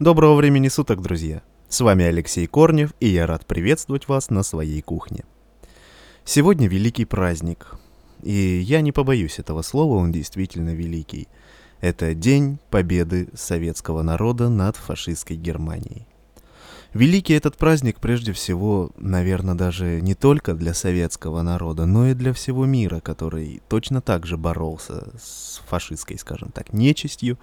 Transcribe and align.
Доброго 0.00 0.34
времени 0.34 0.66
суток, 0.66 1.00
друзья! 1.00 1.40
С 1.68 1.80
вами 1.80 2.04
Алексей 2.04 2.48
Корнев, 2.48 2.92
и 2.98 3.06
я 3.06 3.28
рад 3.28 3.46
приветствовать 3.46 4.08
вас 4.08 4.28
на 4.28 4.42
своей 4.42 4.82
кухне. 4.82 5.24
Сегодня 6.24 6.66
великий 6.66 7.04
праздник, 7.04 7.76
и 8.20 8.32
я 8.32 8.80
не 8.80 8.90
побоюсь 8.90 9.38
этого 9.38 9.62
слова, 9.62 9.94
он 9.98 10.10
действительно 10.10 10.74
великий. 10.74 11.28
Это 11.80 12.12
День 12.12 12.58
Победы 12.70 13.28
советского 13.34 14.02
народа 14.02 14.48
над 14.48 14.74
фашистской 14.74 15.36
Германией. 15.36 16.08
Великий 16.92 17.34
этот 17.34 17.56
праздник 17.56 18.00
прежде 18.00 18.32
всего, 18.32 18.90
наверное, 18.96 19.54
даже 19.54 20.00
не 20.00 20.16
только 20.16 20.54
для 20.54 20.74
советского 20.74 21.42
народа, 21.42 21.86
но 21.86 22.08
и 22.08 22.14
для 22.14 22.32
всего 22.32 22.66
мира, 22.66 22.98
который 22.98 23.62
точно 23.68 24.00
так 24.00 24.26
же 24.26 24.36
боролся 24.38 25.12
с 25.22 25.62
фашистской, 25.68 26.18
скажем 26.18 26.50
так, 26.50 26.72
нечистью 26.72 27.38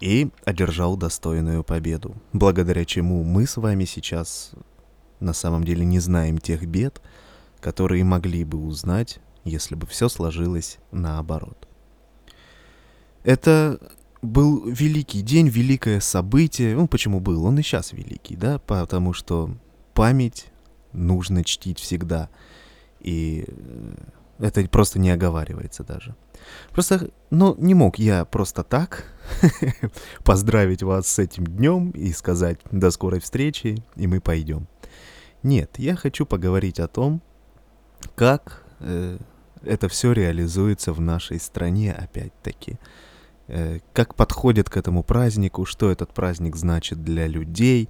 и 0.00 0.30
одержал 0.44 0.96
достойную 0.96 1.64
победу, 1.64 2.14
благодаря 2.32 2.84
чему 2.84 3.22
мы 3.24 3.46
с 3.46 3.56
вами 3.56 3.84
сейчас 3.84 4.52
на 5.20 5.32
самом 5.32 5.64
деле 5.64 5.84
не 5.84 6.00
знаем 6.00 6.38
тех 6.38 6.66
бед, 6.66 7.00
которые 7.60 8.04
могли 8.04 8.44
бы 8.44 8.58
узнать, 8.58 9.20
если 9.44 9.74
бы 9.74 9.86
все 9.86 10.08
сложилось 10.08 10.78
наоборот. 10.90 11.68
Это 13.24 13.78
был 14.20 14.68
великий 14.68 15.22
день, 15.22 15.48
великое 15.48 16.00
событие. 16.00 16.74
Ну, 16.74 16.88
почему 16.88 17.20
был? 17.20 17.44
Он 17.44 17.58
и 17.58 17.62
сейчас 17.62 17.92
великий, 17.92 18.36
да? 18.36 18.58
Потому 18.58 19.12
что 19.12 19.56
память 19.94 20.46
нужно 20.92 21.44
чтить 21.44 21.78
всегда. 21.78 22.28
И 23.00 23.44
э, 23.46 23.94
это 24.42 24.68
просто 24.68 24.98
не 24.98 25.10
оговаривается 25.10 25.84
даже. 25.84 26.16
Просто, 26.72 27.10
ну, 27.30 27.54
не 27.58 27.74
мог 27.74 27.98
я 27.98 28.24
просто 28.24 28.64
так 28.64 29.04
поздравить 30.24 30.82
вас 30.82 31.06
с 31.06 31.18
этим 31.18 31.46
днем 31.46 31.90
и 31.90 32.12
сказать 32.12 32.58
до 32.70 32.90
скорой 32.90 33.20
встречи, 33.20 33.84
и 33.94 34.06
мы 34.06 34.20
пойдем. 34.20 34.66
Нет, 35.44 35.78
я 35.78 35.94
хочу 35.94 36.26
поговорить 36.26 36.80
о 36.80 36.88
том, 36.88 37.22
как 38.16 38.64
э, 38.80 39.18
это 39.62 39.88
все 39.88 40.12
реализуется 40.12 40.92
в 40.92 41.00
нашей 41.00 41.38
стране, 41.38 41.92
опять-таки. 41.92 42.78
Э, 43.46 43.78
как 43.92 44.16
подходят 44.16 44.68
к 44.68 44.76
этому 44.76 45.04
празднику, 45.04 45.66
что 45.66 45.90
этот 45.90 46.12
праздник 46.12 46.56
значит 46.56 47.04
для 47.04 47.28
людей, 47.28 47.88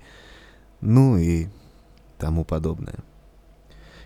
ну 0.82 1.16
и 1.16 1.48
тому 2.18 2.44
подобное. 2.44 2.98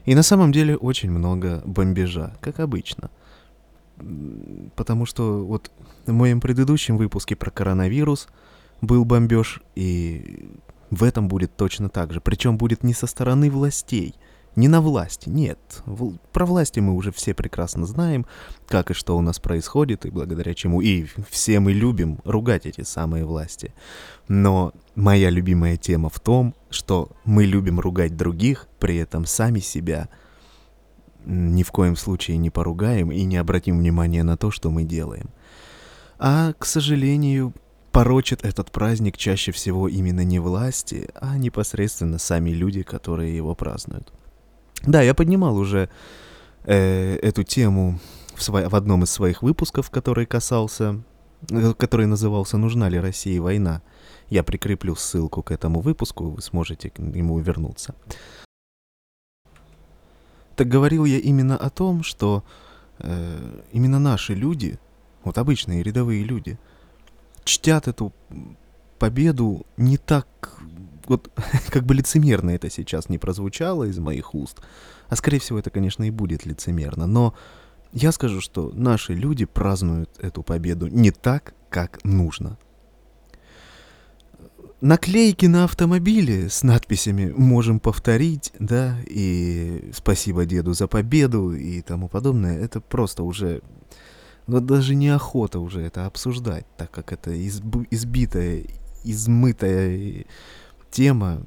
И 0.06 0.14
на 0.14 0.22
самом 0.22 0.52
деле 0.52 0.76
очень 0.76 1.10
много 1.10 1.62
бомбежа, 1.66 2.34
как 2.40 2.60
обычно. 2.60 3.10
Потому 4.76 5.04
что 5.04 5.44
вот 5.44 5.70
в 6.06 6.12
моем 6.12 6.40
предыдущем 6.40 6.96
выпуске 6.96 7.36
про 7.36 7.50
коронавирус 7.50 8.28
был 8.80 9.04
бомбеж, 9.04 9.60
и 9.74 10.48
в 10.90 11.02
этом 11.02 11.28
будет 11.28 11.56
точно 11.56 11.88
так 11.88 12.12
же. 12.12 12.20
Причем 12.20 12.56
будет 12.56 12.82
не 12.82 12.94
со 12.94 13.06
стороны 13.06 13.50
властей– 13.50 14.14
не 14.56 14.68
на 14.68 14.80
власти, 14.80 15.28
нет. 15.28 15.58
Про 16.32 16.46
власти 16.46 16.80
мы 16.80 16.94
уже 16.94 17.12
все 17.12 17.34
прекрасно 17.34 17.84
знаем, 17.84 18.24
как 18.66 18.90
и 18.90 18.94
что 18.94 19.16
у 19.16 19.20
нас 19.20 19.38
происходит, 19.38 20.06
и 20.06 20.10
благодаря 20.10 20.54
чему. 20.54 20.80
И 20.80 21.06
все 21.28 21.60
мы 21.60 21.74
любим 21.74 22.18
ругать 22.24 22.64
эти 22.64 22.80
самые 22.80 23.26
власти. 23.26 23.74
Но 24.28 24.72
моя 24.94 25.28
любимая 25.28 25.76
тема 25.76 26.08
в 26.08 26.18
том, 26.20 26.54
что 26.76 27.10
мы 27.24 27.44
любим 27.44 27.80
ругать 27.80 28.16
других, 28.16 28.68
при 28.78 28.96
этом 28.96 29.26
сами 29.26 29.58
себя 29.58 30.08
ни 31.24 31.64
в 31.64 31.72
коем 31.72 31.96
случае 31.96 32.36
не 32.36 32.50
поругаем 32.50 33.10
и 33.10 33.24
не 33.24 33.36
обратим 33.36 33.78
внимания 33.78 34.22
на 34.22 34.36
то, 34.36 34.52
что 34.52 34.70
мы 34.70 34.84
делаем. 34.84 35.30
А, 36.18 36.52
к 36.52 36.64
сожалению, 36.64 37.52
порочит 37.90 38.44
этот 38.44 38.70
праздник 38.70 39.16
чаще 39.16 39.52
всего 39.52 39.88
именно 39.88 40.22
не 40.22 40.38
власти, 40.38 41.08
а 41.14 41.36
непосредственно 41.36 42.18
сами 42.18 42.50
люди, 42.50 42.82
которые 42.82 43.36
его 43.36 43.54
празднуют. 43.54 44.12
Да, 44.86 45.02
я 45.02 45.14
поднимал 45.14 45.56
уже 45.56 45.88
э, 46.64 47.16
эту 47.16 47.42
тему 47.42 47.98
в, 48.34 48.40
сво- 48.40 48.68
в 48.68 48.74
одном 48.76 49.02
из 49.02 49.10
своих 49.10 49.42
выпусков, 49.42 49.90
который 49.90 50.26
касался, 50.26 51.02
который 51.78 52.06
назывался 52.06 52.56
«Нужна 52.56 52.88
ли 52.88 53.00
России 53.00 53.38
война?». 53.38 53.82
Я 54.28 54.42
прикреплю 54.42 54.96
ссылку 54.96 55.42
к 55.42 55.50
этому 55.50 55.80
выпуску, 55.80 56.30
вы 56.30 56.42
сможете 56.42 56.90
к 56.90 56.98
нему 56.98 57.38
вернуться. 57.38 57.94
Так 60.56 60.68
говорил 60.68 61.04
я 61.04 61.18
именно 61.18 61.56
о 61.56 61.70
том, 61.70 62.02
что 62.02 62.42
э, 62.98 63.60
именно 63.72 63.98
наши 63.98 64.34
люди, 64.34 64.78
вот 65.22 65.38
обычные 65.38 65.82
рядовые 65.82 66.24
люди, 66.24 66.58
чтят 67.44 67.88
эту 67.88 68.12
победу 68.98 69.66
не 69.76 69.98
так 69.98 70.26
вот 71.06 71.30
как 71.70 71.84
бы 71.84 71.94
лицемерно 71.94 72.50
это 72.50 72.70
сейчас 72.70 73.08
не 73.08 73.18
прозвучало 73.18 73.84
из 73.84 73.98
моих 73.98 74.34
уст, 74.34 74.60
а 75.08 75.16
скорее 75.16 75.38
всего 75.38 75.58
это, 75.58 75.70
конечно, 75.70 76.04
и 76.04 76.10
будет 76.10 76.46
лицемерно, 76.46 77.06
но 77.06 77.34
я 77.92 78.12
скажу, 78.12 78.40
что 78.40 78.72
наши 78.74 79.14
люди 79.14 79.44
празднуют 79.44 80.10
эту 80.18 80.42
победу 80.42 80.88
не 80.88 81.10
так, 81.10 81.54
как 81.70 82.04
нужно. 82.04 82.58
Наклейки 84.82 85.46
на 85.46 85.64
автомобиле 85.64 86.50
с 86.50 86.62
надписями 86.62 87.32
«Можем 87.34 87.80
повторить», 87.80 88.52
да, 88.58 88.98
и 89.06 89.90
«Спасибо 89.94 90.44
деду 90.44 90.74
за 90.74 90.86
победу» 90.86 91.52
и 91.54 91.80
тому 91.80 92.08
подобное, 92.08 92.58
это 92.58 92.82
просто 92.82 93.22
уже 93.22 93.62
вот 94.46 94.66
даже 94.66 94.94
неохота 94.94 95.60
уже 95.60 95.80
это 95.80 96.04
обсуждать, 96.04 96.66
так 96.76 96.90
как 96.90 97.12
это 97.12 97.30
изб, 97.34 97.86
избитая, 97.90 98.64
измытая 99.02 100.26
тема, 100.90 101.42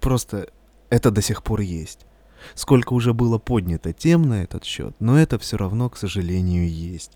просто 0.00 0.48
это 0.90 1.10
до 1.10 1.22
сих 1.22 1.42
пор 1.42 1.60
есть. 1.60 2.06
Сколько 2.54 2.94
уже 2.94 3.12
было 3.12 3.38
поднято 3.38 3.92
тем 3.92 4.22
на 4.22 4.44
этот 4.44 4.64
счет, 4.64 4.94
но 5.00 5.18
это 5.18 5.38
все 5.40 5.56
равно, 5.56 5.90
к 5.90 5.96
сожалению, 5.96 6.70
есть. 6.70 7.12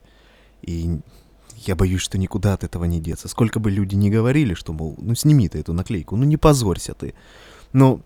И 0.62 0.98
я 1.56 1.76
боюсь, 1.76 2.00
что 2.00 2.18
никуда 2.18 2.54
от 2.54 2.64
этого 2.64 2.84
не 2.84 3.00
деться. 3.00 3.28
Сколько 3.28 3.60
бы 3.60 3.70
люди 3.70 3.94
ни 3.94 4.10
говорили, 4.10 4.54
что, 4.54 4.72
мол, 4.72 4.96
ну 4.98 5.14
сними 5.14 5.48
ты 5.48 5.58
эту 5.60 5.72
наклейку, 5.72 6.16
ну 6.16 6.24
не 6.24 6.36
позорься 6.36 6.94
ты. 6.94 7.14
Но 7.72 8.00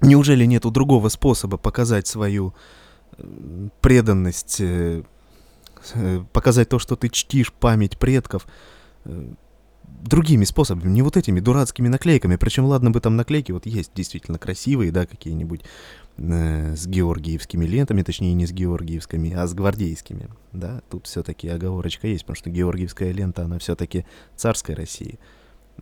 неужели 0.00 0.44
нету 0.44 0.70
другого 0.70 1.08
способа 1.08 1.56
показать 1.56 2.06
свою 2.06 2.54
э, 3.18 3.68
преданность, 3.80 4.60
э, 4.60 5.02
э, 5.94 6.24
показать 6.32 6.68
то, 6.68 6.78
что 6.78 6.96
ты 6.96 7.08
чтишь 7.08 7.52
память 7.52 7.98
предков, 7.98 8.46
другими 10.02 10.44
способами, 10.44 10.90
не 10.90 11.02
вот 11.02 11.16
этими 11.16 11.40
дурацкими 11.40 11.88
наклейками. 11.88 12.36
Причем, 12.36 12.64
ладно 12.64 12.90
бы 12.90 13.00
там 13.00 13.16
наклейки, 13.16 13.52
вот 13.52 13.66
есть 13.66 13.92
действительно 13.94 14.38
красивые, 14.38 14.92
да, 14.92 15.06
какие-нибудь 15.06 15.62
э, 15.62 15.66
с 16.18 16.86
георгиевскими 16.86 17.66
лентами, 17.66 18.02
точнее 18.02 18.32
не 18.32 18.46
с 18.46 18.52
георгиевскими, 18.52 19.32
а 19.34 19.46
с 19.46 19.52
гвардейскими, 19.52 20.28
да. 20.52 20.80
Тут 20.88 21.06
все-таки 21.06 21.48
оговорочка 21.48 22.06
есть, 22.06 22.24
потому 22.24 22.36
что 22.36 22.50
георгиевская 22.50 23.12
лента, 23.12 23.44
она 23.44 23.58
все-таки 23.58 24.06
царской 24.34 24.74
России. 24.74 25.18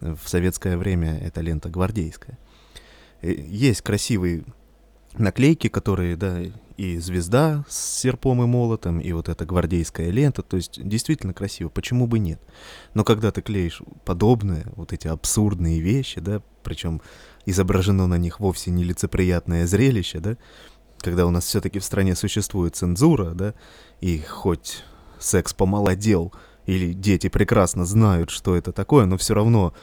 В 0.00 0.26
советское 0.26 0.76
время 0.76 1.18
эта 1.18 1.40
лента 1.40 1.68
гвардейская. 1.68 2.36
Э, 3.22 3.32
есть 3.32 3.82
красивые 3.82 4.44
наклейки, 5.16 5.68
которые, 5.68 6.16
да, 6.16 6.40
и 6.76 6.98
звезда 6.98 7.64
с 7.68 8.00
серпом 8.00 8.42
и 8.42 8.46
молотом, 8.46 8.98
и 8.98 9.12
вот 9.12 9.28
эта 9.28 9.44
гвардейская 9.44 10.10
лента, 10.10 10.42
то 10.42 10.56
есть 10.56 10.82
действительно 10.82 11.32
красиво, 11.32 11.68
почему 11.68 12.06
бы 12.06 12.18
нет? 12.18 12.40
Но 12.94 13.04
когда 13.04 13.30
ты 13.30 13.42
клеишь 13.42 13.82
подобные, 14.04 14.66
вот 14.74 14.92
эти 14.92 15.06
абсурдные 15.06 15.80
вещи, 15.80 16.20
да, 16.20 16.42
причем 16.62 17.00
изображено 17.46 18.06
на 18.06 18.18
них 18.18 18.40
вовсе 18.40 18.70
не 18.70 18.84
лицеприятное 18.84 19.66
зрелище, 19.66 20.18
да, 20.18 20.36
когда 20.98 21.26
у 21.26 21.30
нас 21.30 21.44
все-таки 21.44 21.78
в 21.78 21.84
стране 21.84 22.16
существует 22.16 22.74
цензура, 22.74 23.32
да, 23.34 23.54
и 24.00 24.18
хоть 24.18 24.84
секс 25.18 25.54
помолодел, 25.54 26.32
или 26.66 26.92
дети 26.92 27.28
прекрасно 27.28 27.84
знают, 27.84 28.30
что 28.30 28.56
это 28.56 28.72
такое, 28.72 29.04
но 29.04 29.16
все 29.16 29.34
равно 29.34 29.74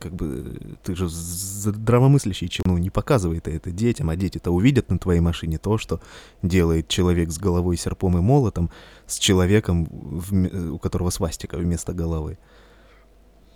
как 0.00 0.14
бы 0.14 0.76
ты 0.82 0.96
же 0.96 1.08
здравомыслящий 1.08 2.48
человек, 2.48 2.66
ну, 2.66 2.78
не 2.78 2.90
показывай 2.90 3.40
ты 3.40 3.52
это 3.52 3.70
детям, 3.70 4.08
а 4.10 4.16
дети-то 4.16 4.50
увидят 4.50 4.90
на 4.90 4.98
твоей 4.98 5.20
машине 5.20 5.58
то, 5.58 5.78
что 5.78 6.00
делает 6.42 6.88
человек 6.88 7.30
с 7.30 7.38
головой 7.38 7.76
серпом 7.76 8.18
и 8.18 8.20
молотом, 8.20 8.70
с 9.06 9.18
человеком, 9.18 9.86
в, 9.90 10.72
у 10.72 10.78
которого 10.78 11.10
свастика 11.10 11.58
вместо 11.58 11.92
головы. 11.92 12.38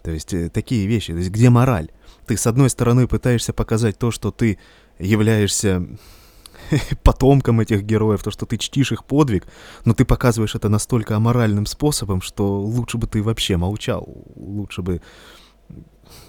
То 0.02 0.10
есть 0.10 0.34
э, 0.34 0.50
такие 0.50 0.86
вещи. 0.86 1.12
То 1.12 1.18
есть 1.18 1.30
где 1.30 1.48
мораль? 1.48 1.90
Ты 2.26 2.36
с 2.36 2.46
одной 2.46 2.68
стороны 2.70 3.06
пытаешься 3.06 3.52
показать 3.52 3.98
то, 3.98 4.10
что 4.10 4.30
ты 4.30 4.58
являешься 4.98 5.86
потомком 7.02 7.60
этих 7.60 7.82
героев, 7.84 8.22
то, 8.22 8.30
что 8.30 8.46
ты 8.46 8.58
чтишь 8.58 8.92
их 8.92 9.04
подвиг, 9.04 9.46
но 9.84 9.94
ты 9.94 10.04
показываешь 10.04 10.54
это 10.54 10.68
настолько 10.68 11.16
аморальным 11.16 11.66
способом, 11.66 12.20
что 12.20 12.60
лучше 12.60 12.98
бы 12.98 13.06
ты 13.06 13.22
вообще 13.22 13.56
молчал, 13.56 14.06
лучше 14.34 14.82
бы 14.82 15.00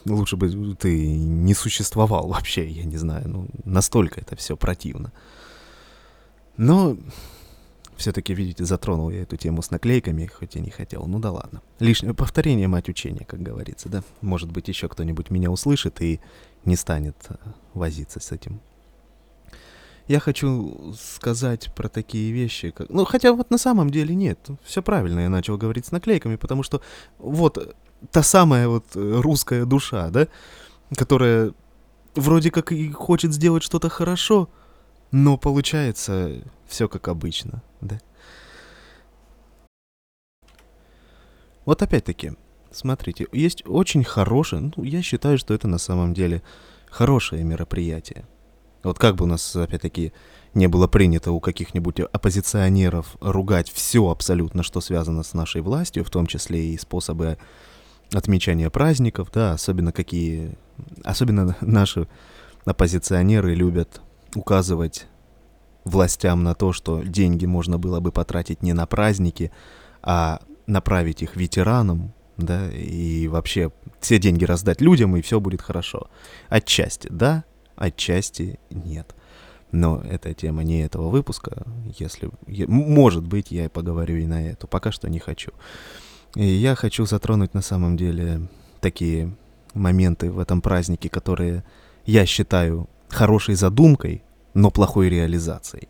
лучше 0.05 0.35
бы 0.37 0.75
ты 0.75 1.07
не 1.15 1.53
существовал 1.53 2.27
вообще, 2.27 2.67
я 2.67 2.83
не 2.83 2.97
знаю, 2.97 3.27
ну, 3.27 3.47
настолько 3.65 4.21
это 4.21 4.35
все 4.35 4.55
противно. 4.55 5.11
Но 6.57 6.97
Все-таки, 7.97 8.33
видите, 8.33 8.65
затронул 8.65 9.09
я 9.09 9.21
эту 9.21 9.37
тему 9.37 9.61
с 9.61 9.71
наклейками, 9.71 10.25
хоть 10.25 10.55
и 10.55 10.61
не 10.61 10.71
хотел. 10.71 11.05
Ну 11.05 11.19
да 11.19 11.31
ладно. 11.31 11.61
Лишнее 11.79 12.13
повторение 12.13 12.67
мать 12.67 12.89
учения, 12.89 13.25
как 13.25 13.41
говорится, 13.41 13.89
да? 13.89 14.03
Может 14.21 14.51
быть, 14.51 14.67
еще 14.67 14.87
кто-нибудь 14.87 15.29
меня 15.29 15.51
услышит 15.51 16.01
и 16.01 16.19
не 16.65 16.75
станет 16.75 17.15
э, 17.29 17.35
возиться 17.73 18.19
с 18.19 18.31
этим. 18.31 18.61
Я 20.07 20.19
хочу 20.19 20.93
сказать 20.99 21.73
про 21.75 21.87
такие 21.87 22.31
вещи, 22.33 22.71
как... 22.71 22.89
Ну, 22.89 23.05
хотя 23.05 23.31
вот 23.31 23.51
на 23.51 23.57
самом 23.57 23.89
деле 23.89 24.13
нет. 24.15 24.37
Все 24.63 24.81
правильно 24.81 25.21
я 25.21 25.29
начал 25.29 25.57
говорить 25.57 25.85
с 25.85 25.91
наклейками, 25.91 26.35
потому 26.35 26.63
что 26.63 26.81
вот 27.19 27.75
та 28.11 28.23
самая 28.23 28.67
вот 28.67 28.85
э, 28.95 29.19
русская 29.21 29.65
душа, 29.65 30.09
да, 30.09 30.27
которая 30.95 31.53
вроде 32.15 32.51
как 32.51 32.71
и 32.71 32.91
хочет 32.91 33.33
сделать 33.33 33.63
что-то 33.63 33.89
хорошо, 33.89 34.49
но 35.11 35.37
получается 35.37 36.41
все 36.67 36.87
как 36.87 37.07
обычно, 37.07 37.61
да. 37.81 37.99
Вот 41.65 41.81
опять-таки, 41.81 42.33
смотрите, 42.71 43.27
есть 43.31 43.63
очень 43.65 44.03
хорошее, 44.03 44.71
ну, 44.75 44.83
я 44.83 45.01
считаю, 45.01 45.37
что 45.37 45.53
это 45.53 45.67
на 45.67 45.77
самом 45.77 46.13
деле 46.13 46.43
хорошее 46.89 47.43
мероприятие. 47.43 48.25
Вот 48.83 48.99
как 48.99 49.15
бы 49.15 49.23
у 49.23 49.27
нас, 49.27 49.55
опять-таки, 49.55 50.11
не 50.53 50.67
было 50.67 50.87
принято 50.87 51.31
у 51.31 51.39
каких-нибудь 51.39 52.01
оппозиционеров 52.01 53.15
ругать 53.21 53.71
все 53.71 54.09
абсолютно, 54.09 54.61
что 54.61 54.81
связано 54.81 55.23
с 55.23 55.33
нашей 55.33 55.61
властью, 55.61 56.03
в 56.03 56.09
том 56.09 56.27
числе 56.27 56.73
и 56.73 56.77
способы 56.77 57.37
отмечания 58.11 58.69
праздников, 58.69 59.29
да, 59.33 59.53
особенно 59.53 59.91
какие, 59.91 60.57
особенно 61.03 61.55
наши 61.61 62.07
оппозиционеры 62.65 63.55
любят 63.55 64.01
указывать 64.35 65.07
властям 65.83 66.43
на 66.43 66.55
то, 66.55 66.73
что 66.73 67.01
деньги 67.03 67.45
можно 67.45 67.77
было 67.77 67.99
бы 67.99 68.11
потратить 68.11 68.63
не 68.63 68.73
на 68.73 68.85
праздники, 68.85 69.51
а 70.01 70.41
направить 70.65 71.21
их 71.21 71.35
ветеранам, 71.35 72.13
да, 72.37 72.71
и 72.71 73.27
вообще 73.27 73.71
все 73.99 74.17
деньги 74.17 74.45
раздать 74.45 74.81
людям, 74.81 75.15
и 75.15 75.21
все 75.21 75.39
будет 75.39 75.61
хорошо. 75.61 76.09
Отчасти 76.49 77.07
да, 77.11 77.43
отчасти 77.75 78.59
нет. 78.69 79.15
Но 79.71 80.01
эта 80.01 80.33
тема 80.35 80.63
не 80.63 80.83
этого 80.83 81.09
выпуска, 81.09 81.63
если... 81.97 82.29
Может 82.67 83.25
быть, 83.25 83.51
я 83.51 83.69
поговорю 83.69 84.17
и 84.17 84.27
на 84.27 84.47
эту, 84.47 84.67
пока 84.67 84.91
что 84.91 85.09
не 85.09 85.17
хочу. 85.17 85.51
И 86.35 86.45
я 86.45 86.75
хочу 86.75 87.05
затронуть 87.05 87.53
на 87.53 87.61
самом 87.61 87.95
деле 87.95 88.47
такие 88.81 89.35
моменты 89.73 90.31
в 90.31 90.39
этом 90.39 90.61
празднике, 90.61 91.09
которые 91.09 91.63
я 92.05 92.25
считаю 92.25 92.89
хорошей 93.09 93.55
задумкой, 93.55 94.23
но 94.53 94.71
плохой 94.71 95.09
реализацией. 95.09 95.87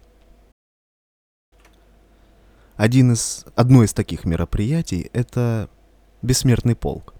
Один 2.75 3.13
из, 3.13 3.45
одно 3.55 3.83
из 3.83 3.93
таких 3.93 4.25
мероприятий— 4.25 5.09
это 5.13 5.69
бессмертный 6.21 6.75
полк. 6.75 7.13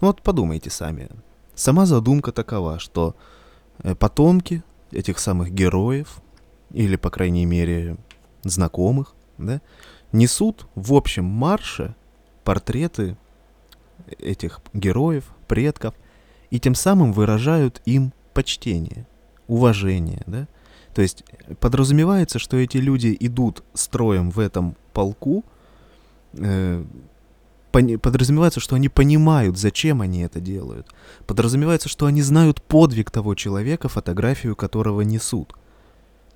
Ну 0.00 0.08
вот 0.08 0.22
подумайте 0.22 0.70
сами. 0.70 1.08
Сама 1.54 1.86
задумка 1.86 2.32
такова, 2.32 2.78
что 2.78 3.14
э, 3.78 3.94
потомки 3.94 4.62
этих 4.90 5.18
самых 5.18 5.52
героев, 5.52 6.20
или, 6.70 6.96
по 6.96 7.10
крайней 7.10 7.46
мере, 7.46 7.96
знакомых, 8.42 9.14
да, 9.38 9.60
несут 10.12 10.66
в 10.74 10.94
общем 10.94 11.24
марше 11.24 11.94
портреты 12.44 13.16
этих 14.18 14.60
героев, 14.72 15.24
предков, 15.48 15.94
и 16.50 16.60
тем 16.60 16.74
самым 16.74 17.12
выражают 17.12 17.80
им 17.84 18.12
почтение, 18.32 19.06
уважение, 19.48 20.22
да? 20.26 20.46
То 20.94 21.02
есть 21.02 21.24
подразумевается, 21.58 22.38
что 22.38 22.56
эти 22.56 22.76
люди 22.76 23.16
идут 23.18 23.64
строем 23.74 24.30
в 24.30 24.38
этом 24.38 24.76
полку, 24.92 25.44
э, 26.34 26.84
подразумевается, 27.72 28.60
что 28.60 28.76
они 28.76 28.88
понимают, 28.88 29.58
зачем 29.58 30.00
они 30.00 30.20
это 30.22 30.40
делают. 30.40 30.86
Подразумевается, 31.26 31.88
что 31.88 32.06
они 32.06 32.22
знают 32.22 32.62
подвиг 32.62 33.10
того 33.10 33.34
человека, 33.34 33.88
фотографию 33.88 34.54
которого 34.54 35.00
несут. 35.00 35.54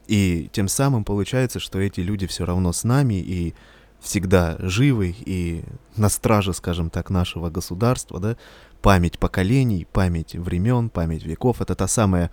И 0.09 0.49
тем 0.53 0.67
самым 0.67 1.05
получается, 1.05 1.61
что 1.61 1.79
эти 1.79 2.01
люди 2.01 2.27
все 2.27 2.45
равно 2.45 2.73
с 2.73 2.83
нами 2.83 3.15
и 3.15 3.55
всегда 4.01 4.57
живы 4.61 5.15
и 5.19 5.65
на 5.97 6.09
страже, 6.09 6.53
скажем 6.53 6.91
так, 6.91 7.11
нашего 7.11 7.51
государства, 7.51 8.21
да, 8.21 8.37
память 8.81 9.19
поколений, 9.19 9.87
память 9.93 10.35
времен, 10.35 10.89
память 10.89 11.25
веков, 11.25 11.61
это 11.61 11.75
та 11.75 11.89
самая 11.89 12.31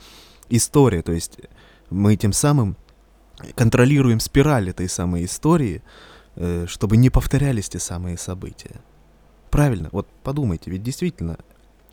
история, 0.49 1.01
то 1.01 1.11
есть 1.11 1.39
мы 1.89 2.15
тем 2.15 2.33
самым 2.33 2.77
контролируем 3.55 4.19
спираль 4.19 4.69
этой 4.69 4.87
самой 4.87 5.25
истории, 5.25 5.81
э, 6.35 6.65
чтобы 6.67 6.97
не 6.97 7.09
повторялись 7.09 7.69
те 7.69 7.79
самые 7.79 8.17
события. 8.17 8.81
Правильно, 9.49 9.89
вот 9.91 10.07
подумайте, 10.23 10.71
ведь 10.71 10.83
действительно 10.83 11.37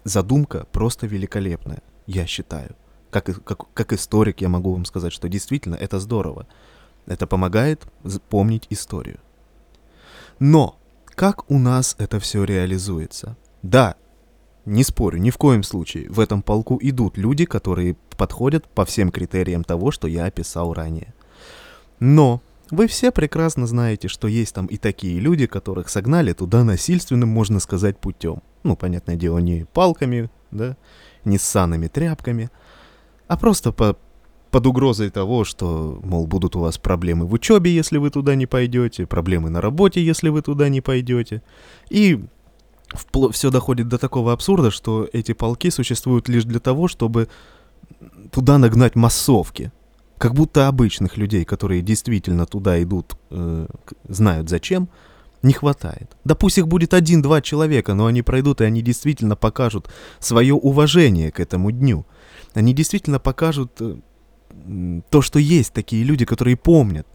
задумка 0.05 0.67
просто 0.73 1.07
великолепная, 1.07 1.83
я 2.07 2.27
считаю. 2.27 2.77
Как, 3.11 3.27
как, 3.45 3.73
как 3.75 3.93
историк 3.93 4.41
я 4.41 4.49
могу 4.49 4.73
вам 4.73 4.85
сказать, 4.85 5.13
что 5.13 5.29
действительно 5.29 5.75
это 5.75 6.01
здорово. 6.01 6.47
Это 7.07 7.27
помогает 7.27 7.85
помнить 8.31 8.67
историю. 8.71 9.19
Но 10.39 10.79
как 11.15 11.51
у 11.51 11.59
нас 11.59 11.95
это 11.99 12.19
все 12.21 12.45
реализуется? 12.45 13.37
Да, 13.63 13.97
не 14.65 14.85
спорю, 14.85 15.19
ни 15.19 15.31
в 15.31 15.39
коем 15.39 15.63
случае. 15.63 16.09
В 16.11 16.21
этом 16.21 16.43
полку 16.43 16.79
идут 16.81 17.17
люди, 17.17 17.45
которые 17.45 17.97
подходят 18.17 18.67
по 18.69 18.85
всем 18.85 19.11
критериям 19.11 19.65
того, 19.65 19.91
что 19.91 20.07
я 20.07 20.27
описал 20.27 20.73
ранее. 20.73 21.15
Но 22.01 22.43
вы 22.71 22.87
все 22.87 23.13
прекрасно 23.13 23.67
знаете, 23.67 24.09
что 24.09 24.29
есть 24.29 24.55
там 24.55 24.67
и 24.67 24.77
такие 24.77 25.21
люди, 25.21 25.47
которых 25.47 25.89
согнали 25.89 26.33
туда 26.33 26.65
насильственным, 26.65 27.29
можно 27.29 27.61
сказать, 27.61 27.99
путем. 27.99 28.43
Ну, 28.63 28.77
понятное 28.77 29.17
дело, 29.17 29.39
не 29.39 29.67
палками, 29.73 30.31
да, 30.51 30.77
не 31.25 31.39
ссаными 31.39 31.89
тряпками, 31.89 32.51
а 33.29 33.37
просто 33.37 33.73
по, 33.73 33.97
под 34.53 34.67
угрозой 34.67 35.11
того, 35.11 35.45
что, 35.45 35.99
мол, 36.05 36.27
будут 36.27 36.57
у 36.57 36.61
вас 36.61 36.77
проблемы 36.77 37.27
в 37.27 37.33
учебе, 37.33 37.75
если 37.75 37.97
вы 37.97 38.11
туда 38.11 38.35
не 38.35 38.47
пойдете, 38.47 39.07
проблемы 39.07 39.49
на 39.49 39.63
работе, 39.63 40.05
если 40.05 40.29
вы 40.29 40.43
туда 40.43 40.69
не 40.69 40.83
пойдете. 40.83 41.43
И 41.89 42.21
все 43.33 43.51
доходит 43.51 43.89
до 43.89 43.97
такого 43.97 44.33
абсурда, 44.35 44.71
что 44.71 45.09
эти 45.15 45.33
полки 45.33 45.71
существуют 45.71 46.29
лишь 46.29 46.45
для 46.45 46.61
того, 46.61 46.87
чтобы 46.87 47.29
туда 48.31 48.59
нагнать 48.59 48.95
массовки. 48.95 49.73
Как 50.19 50.35
будто 50.35 50.69
обычных 50.69 51.17
людей, 51.17 51.47
которые 51.47 51.81
действительно 51.81 52.45
туда 52.45 52.81
идут, 52.83 53.17
э, 53.31 53.67
знают 54.07 54.51
зачем, 54.51 54.91
не 55.43 55.55
хватает. 55.55 56.15
Да 56.25 56.35
пусть 56.35 56.59
их 56.59 56.69
будет 56.69 56.93
один-два 56.93 57.41
человека, 57.41 57.95
но 57.95 58.05
они 58.05 58.21
пройдут, 58.21 58.61
и 58.61 58.65
они 58.65 58.83
действительно 58.83 59.35
покажут 59.35 59.89
свое 60.21 60.53
уважение 60.53 61.33
к 61.33 61.41
этому 61.41 61.71
дню. 61.71 62.05
Они 62.53 62.75
действительно 62.75 63.19
покажут 63.19 63.73
э, 63.81 63.97
то, 65.11 65.23
что 65.23 65.39
есть 65.39 65.73
такие 65.73 66.05
люди, 66.05 66.25
которые 66.25 66.57
помнят. 66.57 67.07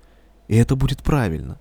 И 0.48 0.56
это 0.56 0.76
будет 0.76 1.04
правильно. 1.04 1.60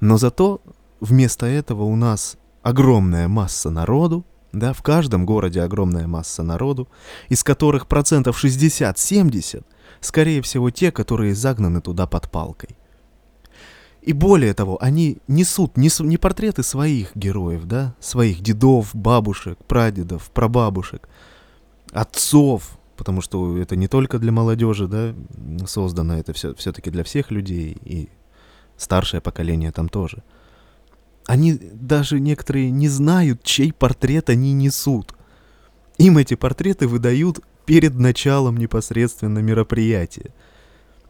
Но 0.00 0.18
зато 0.18 0.60
вместо 1.00 1.46
этого 1.46 1.84
у 1.84 1.96
нас 1.96 2.36
огромная 2.62 3.28
масса 3.28 3.70
народу, 3.70 4.24
да, 4.52 4.72
в 4.72 4.82
каждом 4.82 5.26
городе 5.26 5.62
огромная 5.62 6.06
масса 6.06 6.42
народу, 6.42 6.88
из 7.28 7.44
которых 7.44 7.86
процентов 7.86 8.42
60-70, 8.42 9.64
скорее 10.00 10.42
всего, 10.42 10.70
те, 10.70 10.90
которые 10.90 11.34
загнаны 11.34 11.80
туда 11.80 12.06
под 12.06 12.30
палкой. 12.30 12.76
И 14.02 14.12
более 14.12 14.54
того, 14.54 14.78
они 14.80 15.18
несут 15.26 15.76
не, 15.76 16.16
портреты 16.16 16.62
своих 16.62 17.14
героев, 17.16 17.64
да, 17.64 17.94
своих 17.98 18.40
дедов, 18.40 18.90
бабушек, 18.94 19.58
прадедов, 19.66 20.30
прабабушек, 20.30 21.08
отцов, 21.92 22.78
потому 22.96 23.20
что 23.20 23.58
это 23.58 23.76
не 23.76 23.88
только 23.88 24.18
для 24.18 24.32
молодежи, 24.32 24.88
да, 24.88 25.14
создано, 25.66 26.18
это 26.18 26.32
все, 26.32 26.54
все-таки 26.54 26.90
для 26.90 27.04
всех 27.04 27.30
людей, 27.30 27.76
и 27.84 28.08
старшее 28.76 29.20
поколение 29.20 29.72
там 29.72 29.88
тоже– 29.88 30.22
они 31.26 31.54
даже 31.54 32.20
некоторые 32.20 32.70
не 32.70 32.88
знают, 32.88 33.42
чей 33.42 33.72
портрет 33.72 34.30
они 34.30 34.52
несут. 34.52 35.12
Им 35.98 36.18
эти 36.18 36.34
портреты 36.34 36.86
выдают 36.86 37.40
перед 37.64 37.94
началом 37.94 38.56
непосредственно 38.56 39.40
мероприятия. 39.40 40.32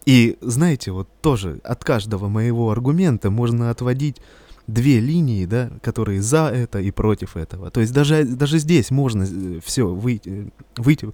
И 0.06 0.38
знаете, 0.40 0.92
вот 0.92 1.08
тоже 1.20 1.60
от 1.64 1.84
каждого 1.84 2.28
моего 2.28 2.70
аргумента 2.70 3.30
можно 3.30 3.70
отводить 3.70 4.16
две 4.66 5.00
линии, 5.00 5.44
да, 5.44 5.70
которые 5.82 6.22
за 6.22 6.48
это 6.48 6.80
и 6.80 6.90
против 6.90 7.36
этого. 7.36 7.70
То 7.70 7.80
есть 7.80 7.92
даже, 7.92 8.24
даже 8.24 8.58
здесь 8.58 8.90
можно 8.90 9.24
э, 9.24 9.60
все 9.64 9.86
выйти, 9.88 10.50
выйти, 10.76 11.08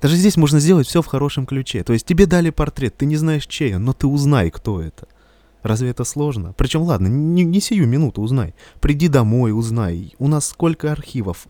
даже 0.00 0.16
здесь 0.16 0.36
можно 0.36 0.60
сделать 0.60 0.86
все 0.86 1.02
в 1.02 1.06
хорошем 1.06 1.46
ключе. 1.46 1.82
То 1.82 1.92
есть 1.92 2.06
тебе 2.06 2.26
дали 2.26 2.50
портрет, 2.50 2.96
ты 2.96 3.06
не 3.06 3.16
знаешь 3.16 3.46
чей 3.46 3.76
он, 3.76 3.84
но 3.84 3.92
ты 3.92 4.06
узнай, 4.06 4.50
кто 4.50 4.80
это. 4.80 5.08
Разве 5.62 5.90
это 5.90 6.04
сложно? 6.04 6.54
Причем, 6.56 6.82
ладно, 6.82 7.08
не, 7.08 7.44
не 7.44 7.60
сию 7.60 7.88
минуту 7.88 8.22
узнай. 8.22 8.54
Приди 8.80 9.08
домой, 9.08 9.52
узнай. 9.52 10.14
У 10.18 10.28
нас 10.28 10.46
сколько 10.46 10.92
архивов 10.92 11.48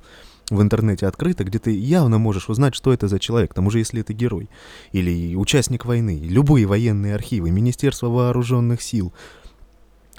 в 0.50 0.62
интернете 0.62 1.06
открыто, 1.06 1.44
где 1.44 1.58
ты 1.58 1.78
явно 1.78 2.18
можешь 2.18 2.48
узнать, 2.48 2.74
что 2.74 2.92
это 2.92 3.06
за 3.06 3.18
человек, 3.18 3.50
к 3.50 3.54
тому 3.54 3.70
же, 3.70 3.78
если 3.78 4.00
это 4.00 4.14
герой, 4.14 4.48
или 4.92 5.34
участник 5.34 5.84
войны, 5.84 6.18
любые 6.22 6.66
военные 6.66 7.14
архивы, 7.14 7.50
Министерство 7.50 8.08
вооруженных 8.08 8.80
сил, 8.80 9.12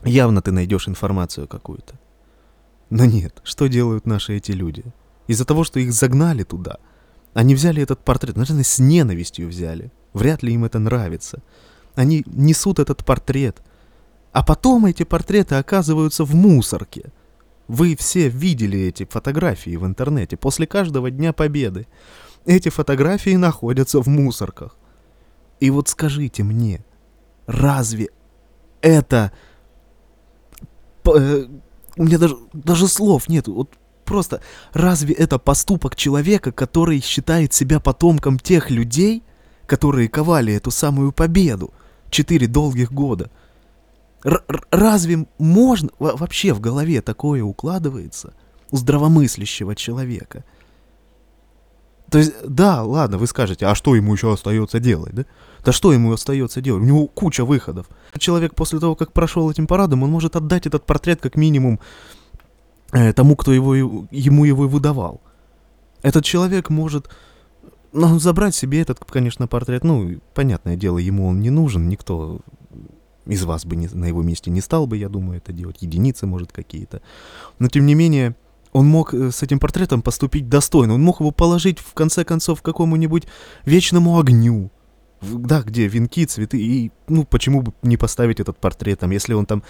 явно 0.04 0.44
ты 0.44 0.52
найдешь 0.52 0.88
информацию 0.88 1.48
какую-то. 1.48 2.00
Но 2.92 3.06
нет, 3.06 3.42
что 3.44 3.68
делают 3.68 4.06
наши 4.06 4.38
эти 4.38 4.52
люди? 4.52 4.84
Из-за 5.28 5.46
того, 5.46 5.64
что 5.64 5.80
их 5.80 5.94
загнали 5.94 6.44
туда, 6.44 6.78
они 7.34 7.56
взяли 7.56 7.82
этот 7.84 8.04
портрет, 8.04 8.36
наверное, 8.36 8.64
с 8.64 8.80
ненавистью 8.80 9.48
взяли. 9.48 9.92
Вряд 10.14 10.44
ли 10.44 10.54
им 10.54 10.66
это 10.66 10.80
нравится. 10.80 11.42
Они 11.96 12.24
несут 12.26 12.80
этот 12.80 13.06
портрет, 13.06 13.62
а 14.32 14.44
потом 14.44 14.86
эти 14.86 15.04
портреты 15.04 15.56
оказываются 15.56 16.24
в 16.24 16.34
мусорке– 16.36 17.12
вы 17.70 17.96
все 17.96 18.30
видели 18.30 18.80
эти 18.80 19.06
фотографии 19.06 19.76
в 19.76 19.86
интернете 19.86 20.36
после 20.36 20.66
каждого 20.66 21.12
Дня 21.12 21.34
Победы. 21.34 21.86
Эти 22.46 22.70
фотографии 22.70 23.36
находятся 23.36 24.02
в 24.02 24.08
мусорках. 24.08 24.76
И 25.60 25.70
вот 25.70 25.88
скажите 25.88 26.44
мне, 26.44 26.84
разве 27.46 28.10
это... 28.82 29.32
Э, 31.06 31.46
у 31.96 32.04
меня 32.04 32.18
даже, 32.18 32.38
даже 32.54 32.88
слов 32.88 33.30
нет. 33.30 33.48
Вот 33.48 33.76
просто 34.10 34.42
разве 34.74 35.14
это 35.14 35.38
поступок 35.38 35.96
человека, 35.96 36.52
который 36.52 37.00
считает 37.00 37.54
себя 37.54 37.80
потомком 37.80 38.40
тех 38.40 38.72
людей, 38.72 39.22
которые 39.68 40.10
ковали 40.10 40.52
эту 40.52 40.72
самую 40.72 41.12
победу 41.12 41.72
четыре 42.10 42.48
долгих 42.48 42.92
года? 42.92 43.30
разве 44.72 45.26
можно 45.38 45.90
вообще 45.98 46.54
в 46.54 46.60
голове 46.60 47.02
такое 47.02 47.42
укладывается 47.42 48.34
у 48.72 48.78
здравомыслящего 48.78 49.76
человека? 49.76 50.44
То 52.10 52.18
есть, 52.18 52.34
да, 52.44 52.84
ладно, 52.84 53.18
вы 53.18 53.28
скажете, 53.28 53.68
а 53.68 53.76
что 53.76 53.96
ему 53.96 54.14
еще 54.14 54.34
остается 54.34 54.80
делать, 54.80 55.14
да? 55.14 55.26
Да 55.64 55.72
что 55.72 55.94
ему 55.94 56.12
остается 56.12 56.62
делать? 56.62 56.82
У 56.82 56.86
него 56.86 57.08
куча 57.08 57.46
выходов. 57.46 57.88
Человек 58.18 58.56
после 58.56 58.80
того, 58.80 58.96
как 58.96 59.14
прошел 59.14 59.50
этим 59.52 59.68
парадом, 59.68 60.04
он 60.04 60.10
может 60.10 60.36
отдать 60.36 60.66
этот 60.66 60.86
портрет 60.86 61.22
как 61.22 61.36
минимум 61.36 61.80
тому, 62.92 63.36
кто 63.36 63.54
его, 63.54 63.76
ему 63.76 64.46
его 64.46 64.68
выдавал. 64.68 65.22
Этот 66.02 66.24
человек 66.24 66.70
может 66.70 67.10
ну, 67.92 68.20
забрать 68.20 68.56
себе 68.56 68.82
этот, 68.82 69.00
конечно, 69.06 69.48
портрет. 69.48 69.84
Ну, 69.84 70.20
понятное 70.34 70.76
дело, 70.76 70.98
ему 70.98 71.28
он 71.28 71.40
не 71.40 71.50
нужен, 71.50 71.90
никто 71.90 72.40
из 73.26 73.44
вас 73.44 73.66
бы 73.66 73.76
не, 73.76 73.88
на 73.88 74.06
его 74.06 74.24
месте 74.24 74.50
не 74.50 74.62
стал 74.62 74.88
бы, 74.88 74.98
я 74.98 75.10
думаю, 75.10 75.38
это 75.38 75.54
делать. 75.54 75.82
Единицы, 75.82 76.26
может, 76.26 76.52
какие-то. 76.52 77.02
Но, 77.60 77.68
тем 77.68 77.86
не 77.86 77.94
менее, 77.94 78.36
он 78.72 78.88
мог 78.88 79.14
э, 79.14 79.32
с 79.32 79.44
этим 79.44 79.60
портретом 79.60 80.02
поступить 80.02 80.50
достойно. 80.50 80.96
Он 80.96 81.02
мог 81.02 81.20
его 81.20 81.32
положить, 81.32 81.80
в 81.80 81.94
конце 81.94 82.24
концов, 82.24 82.62
какому-нибудь 82.62 83.26
вечному 83.66 84.20
огню. 84.20 84.72
Да, 85.22 85.62
где 85.62 85.88
венки, 85.88 86.26
цветы. 86.26 86.60
И, 86.60 86.92
ну, 87.08 87.26
почему 87.26 87.62
бы 87.62 87.74
не 87.82 87.98
поставить 87.98 88.40
этот 88.40 88.58
портрет 88.58 89.00
там, 89.00 89.12
если 89.12 89.34
он 89.34 89.46
там 89.46 89.64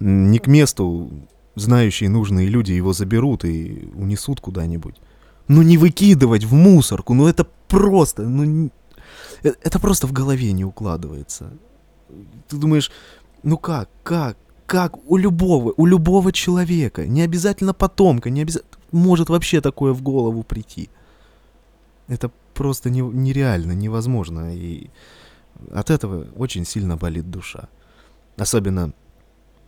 не 0.00 0.38
к 0.38 0.46
месту, 0.46 1.10
знающие 1.54 2.08
нужные 2.08 2.48
люди 2.48 2.72
его 2.72 2.92
заберут 2.92 3.44
и 3.44 3.88
унесут 3.94 4.40
куда-нибудь. 4.40 4.96
Ну, 5.48 5.62
не 5.62 5.76
выкидывать 5.76 6.44
в 6.44 6.54
мусорку, 6.54 7.14
ну, 7.14 7.26
это 7.26 7.46
просто, 7.68 8.22
ну, 8.22 8.70
э, 9.42 9.52
это 9.62 9.78
просто 9.78 10.06
в 10.06 10.12
голове 10.12 10.52
не 10.52 10.64
укладывается 10.64 11.52
ты 12.48 12.56
думаешь, 12.56 12.90
ну 13.42 13.58
как, 13.58 13.88
как, 14.02 14.36
как 14.66 14.96
у 15.10 15.16
любого, 15.16 15.74
у 15.76 15.86
любого 15.86 16.32
человека, 16.32 17.06
не 17.06 17.22
обязательно 17.22 17.74
потомка, 17.74 18.30
не 18.30 18.42
обязательно, 18.42 18.70
может 18.92 19.28
вообще 19.28 19.60
такое 19.60 19.92
в 19.92 20.02
голову 20.02 20.42
прийти. 20.42 20.88
Это 22.08 22.30
просто 22.54 22.90
не, 22.90 23.00
нереально, 23.00 23.72
невозможно, 23.72 24.54
и 24.54 24.90
от 25.72 25.90
этого 25.90 26.26
очень 26.36 26.64
сильно 26.64 26.96
болит 26.96 27.30
душа. 27.30 27.68
Особенно 28.36 28.92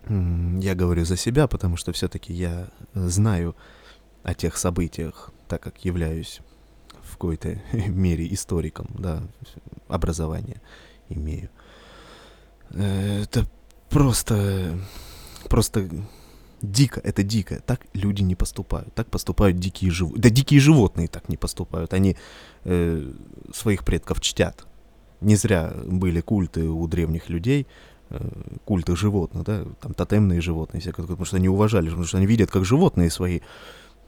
я 0.09 0.75
говорю 0.75 1.05
за 1.05 1.17
себя, 1.17 1.47
потому 1.47 1.77
что 1.77 1.93
все-таки 1.93 2.33
я 2.33 2.69
знаю 2.95 3.57
о 4.23 4.35
тех 4.35 4.57
событиях, 4.57 5.33
так 5.49 5.63
как 5.63 5.85
являюсь 5.85 6.41
в 7.03 7.13
какой-то 7.13 7.61
мере 7.73 8.33
историком, 8.33 8.89
да, 8.99 9.23
образование 9.89 10.61
имею. 11.09 11.49
Э, 12.71 13.23
это 13.23 13.47
просто... 13.89 14.79
Просто 15.49 15.89
дико, 16.63 17.01
это 17.05 17.23
дико. 17.23 17.61
Так 17.65 17.87
люди 17.93 18.23
не 18.23 18.35
поступают. 18.35 18.95
Так 18.95 19.09
поступают 19.09 19.59
дикие 19.59 19.91
животные. 19.91 20.23
Да 20.23 20.31
дикие 20.31 20.61
животные 20.61 21.09
так 21.09 21.29
не 21.29 21.37
поступают. 21.37 21.93
Они 21.93 22.17
э, 22.65 23.13
своих 23.55 23.85
предков 23.85 24.21
чтят. 24.21 24.67
Не 25.21 25.37
зря 25.37 25.73
были 25.87 26.21
культы 26.21 26.69
у 26.69 26.87
древних 26.89 27.29
людей, 27.29 27.67
э, 28.11 28.29
культы 28.65 28.97
животных, 28.97 29.45
да, 29.45 29.65
там 29.81 29.95
тотемные 29.95 30.41
животные, 30.41 30.81
всякое, 30.81 31.03
потому 31.03 31.25
что 31.25 31.37
они 31.37 31.49
уважали, 31.49 31.89
потому 31.89 32.07
что 32.07 32.17
они 32.19 32.27
видят, 32.27 32.51
как 32.51 32.65
животные 32.65 33.11
свои 33.11 33.41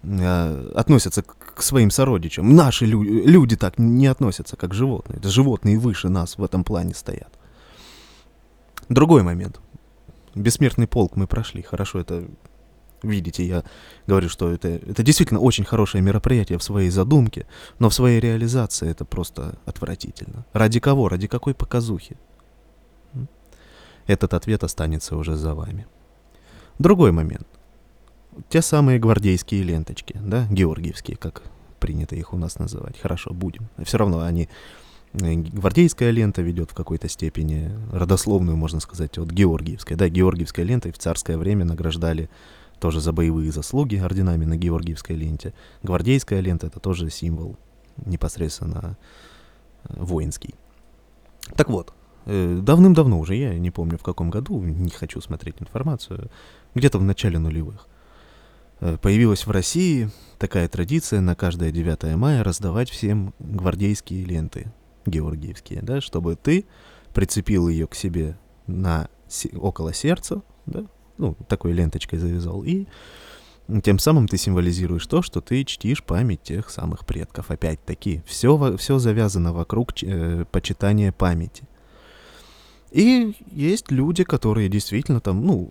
э, 0.02 0.72
относятся 0.74 1.22
к 1.22 1.62
своим 1.62 1.90
сородичам. 1.90 2.54
Наши 2.54 2.86
лю- 2.86 3.02
люди 3.02 3.56
так 3.56 3.78
не 3.78 4.06
относятся, 4.06 4.56
как 4.56 4.74
животные. 4.74 5.18
Это 5.18 5.28
животные 5.28 5.78
выше 5.78 6.08
нас 6.08 6.38
в 6.38 6.44
этом 6.44 6.64
плане 6.64 6.94
стоят. 6.94 7.32
Другой 8.88 9.22
момент. 9.22 9.60
Бессмертный 10.34 10.86
полк 10.86 11.16
мы 11.16 11.26
прошли. 11.26 11.62
Хорошо, 11.62 12.00
это 12.00 12.24
видите, 13.02 13.44
я 13.46 13.64
говорю, 14.06 14.28
что 14.28 14.50
это, 14.50 14.68
это 14.68 15.02
действительно 15.02 15.40
очень 15.40 15.64
хорошее 15.64 16.02
мероприятие 16.02 16.58
в 16.58 16.62
своей 16.62 16.90
задумке, 16.90 17.46
но 17.78 17.88
в 17.88 17.94
своей 17.94 18.20
реализации 18.20 18.90
это 18.90 19.04
просто 19.04 19.58
отвратительно. 19.66 20.44
Ради 20.52 20.80
кого? 20.80 21.08
Ради 21.08 21.26
какой 21.26 21.54
показухи? 21.54 22.16
Этот 24.08 24.34
ответ 24.34 24.64
останется 24.64 25.16
уже 25.16 25.36
за 25.36 25.54
вами. 25.54 25.86
Другой 26.80 27.12
момент. 27.12 27.46
Те 28.48 28.60
самые 28.60 28.98
гвардейские 28.98 29.62
ленточки, 29.62 30.18
да, 30.20 30.46
георгиевские, 30.50 31.16
как 31.16 31.42
принято 31.78 32.16
их 32.16 32.32
у 32.32 32.36
нас 32.36 32.58
называть. 32.58 32.98
Хорошо, 32.98 33.32
будем. 33.32 33.68
Все 33.84 33.98
равно 33.98 34.22
они 34.22 34.48
Э, 35.14 35.34
гвардейская 35.34 36.10
лента 36.10 36.42
ведет 36.42 36.70
в 36.70 36.74
какой-то 36.74 37.08
степени, 37.08 37.70
родословную, 37.92 38.56
можно 38.56 38.80
сказать, 38.80 39.18
от 39.18 39.30
георгиевской. 39.30 39.96
Да, 39.96 40.08
георгиевская 40.08 40.64
лента 40.64 40.88
и 40.88 40.92
в 40.92 40.98
царское 40.98 41.38
время 41.38 41.64
награждали 41.64 42.28
тоже 42.80 43.00
за 43.00 43.12
боевые 43.12 43.50
заслуги 43.50 43.96
орденами 43.96 44.44
на 44.44 44.56
георгиевской 44.56 45.16
ленте. 45.16 45.54
Гвардейская 45.82 46.40
лента— 46.40 46.66
это 46.68 46.80
тоже 46.80 47.10
символ 47.10 47.56
непосредственно 48.04 48.96
э, 49.84 49.94
воинский. 49.96 50.54
Так 51.56 51.70
вот, 51.70 51.92
давным-давно 52.28 53.18
уже, 53.18 53.34
я 53.34 53.58
не 53.58 53.70
помню 53.70 53.96
в 53.96 54.02
каком 54.02 54.30
году, 54.30 54.60
не 54.62 54.90
хочу 54.90 55.20
смотреть 55.20 55.56
информацию, 55.60 56.30
где-то 56.74 56.98
в 56.98 57.02
начале 57.02 57.38
нулевых, 57.38 57.88
появилась 59.00 59.46
в 59.46 59.50
России 59.50 60.10
такая 60.38 60.68
традиция 60.68 61.20
на 61.20 61.34
каждое 61.34 61.72
9 61.72 62.16
мая 62.16 62.44
раздавать 62.44 62.90
всем 62.90 63.34
гвардейские 63.38 64.24
ленты 64.24 64.70
георгиевские, 65.06 65.80
да, 65.82 66.00
чтобы 66.00 66.36
ты 66.36 66.66
прицепил 67.14 67.68
ее 67.68 67.86
к 67.86 67.94
себе 67.94 68.38
на 68.66 69.08
около 69.54 69.94
сердца, 69.94 70.42
да, 70.66 70.84
ну, 71.16 71.34
такой 71.48 71.72
ленточкой 71.72 72.18
завязал, 72.18 72.62
и 72.62 72.86
тем 73.82 73.98
самым 73.98 74.28
ты 74.28 74.36
символизируешь 74.36 75.06
то, 75.06 75.22
что 75.22 75.40
ты 75.40 75.64
чтишь 75.64 76.02
память 76.02 76.42
тех 76.42 76.70
самых 76.70 77.04
предков. 77.04 77.50
Опять-таки, 77.50 78.22
все, 78.26 78.76
все 78.78 78.98
завязано 78.98 79.52
вокруг 79.52 79.92
э, 80.02 80.46
почитания 80.50 81.12
памяти. 81.12 81.64
И 82.90 83.34
есть 83.50 83.90
люди, 83.90 84.24
которые 84.24 84.68
действительно 84.68 85.20
там, 85.20 85.44
ну, 85.44 85.68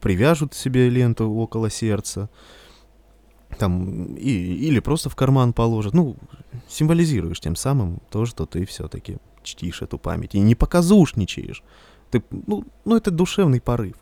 привяжут 0.00 0.54
себе 0.54 0.88
ленту 0.88 1.28
около 1.30 1.70
сердца, 1.70 2.30
там, 3.58 4.14
и, 4.14 4.30
или 4.30 4.78
просто 4.80 5.08
в 5.10 5.16
карман 5.16 5.52
положат. 5.52 5.94
Ну, 5.94 6.16
символизируешь 6.68 7.40
тем 7.40 7.56
самым 7.56 8.00
то, 8.10 8.26
что 8.26 8.46
ты 8.46 8.64
все-таки 8.66 9.18
чтишь 9.42 9.82
эту 9.82 9.98
память. 9.98 10.34
И 10.34 10.40
не 10.40 10.54
показушничаешь. 10.54 11.62
Ты, 12.10 12.22
ну, 12.30 12.64
ну, 12.84 12.96
это 12.96 13.10
душевный 13.10 13.60
порыв. 13.60 13.96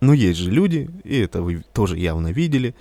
Но 0.00 0.14
есть 0.14 0.38
же 0.38 0.50
люди, 0.50 0.90
и 1.04 1.18
это 1.18 1.42
вы 1.42 1.62
тоже 1.74 1.98
явно 1.98 2.28
видели, 2.32 2.74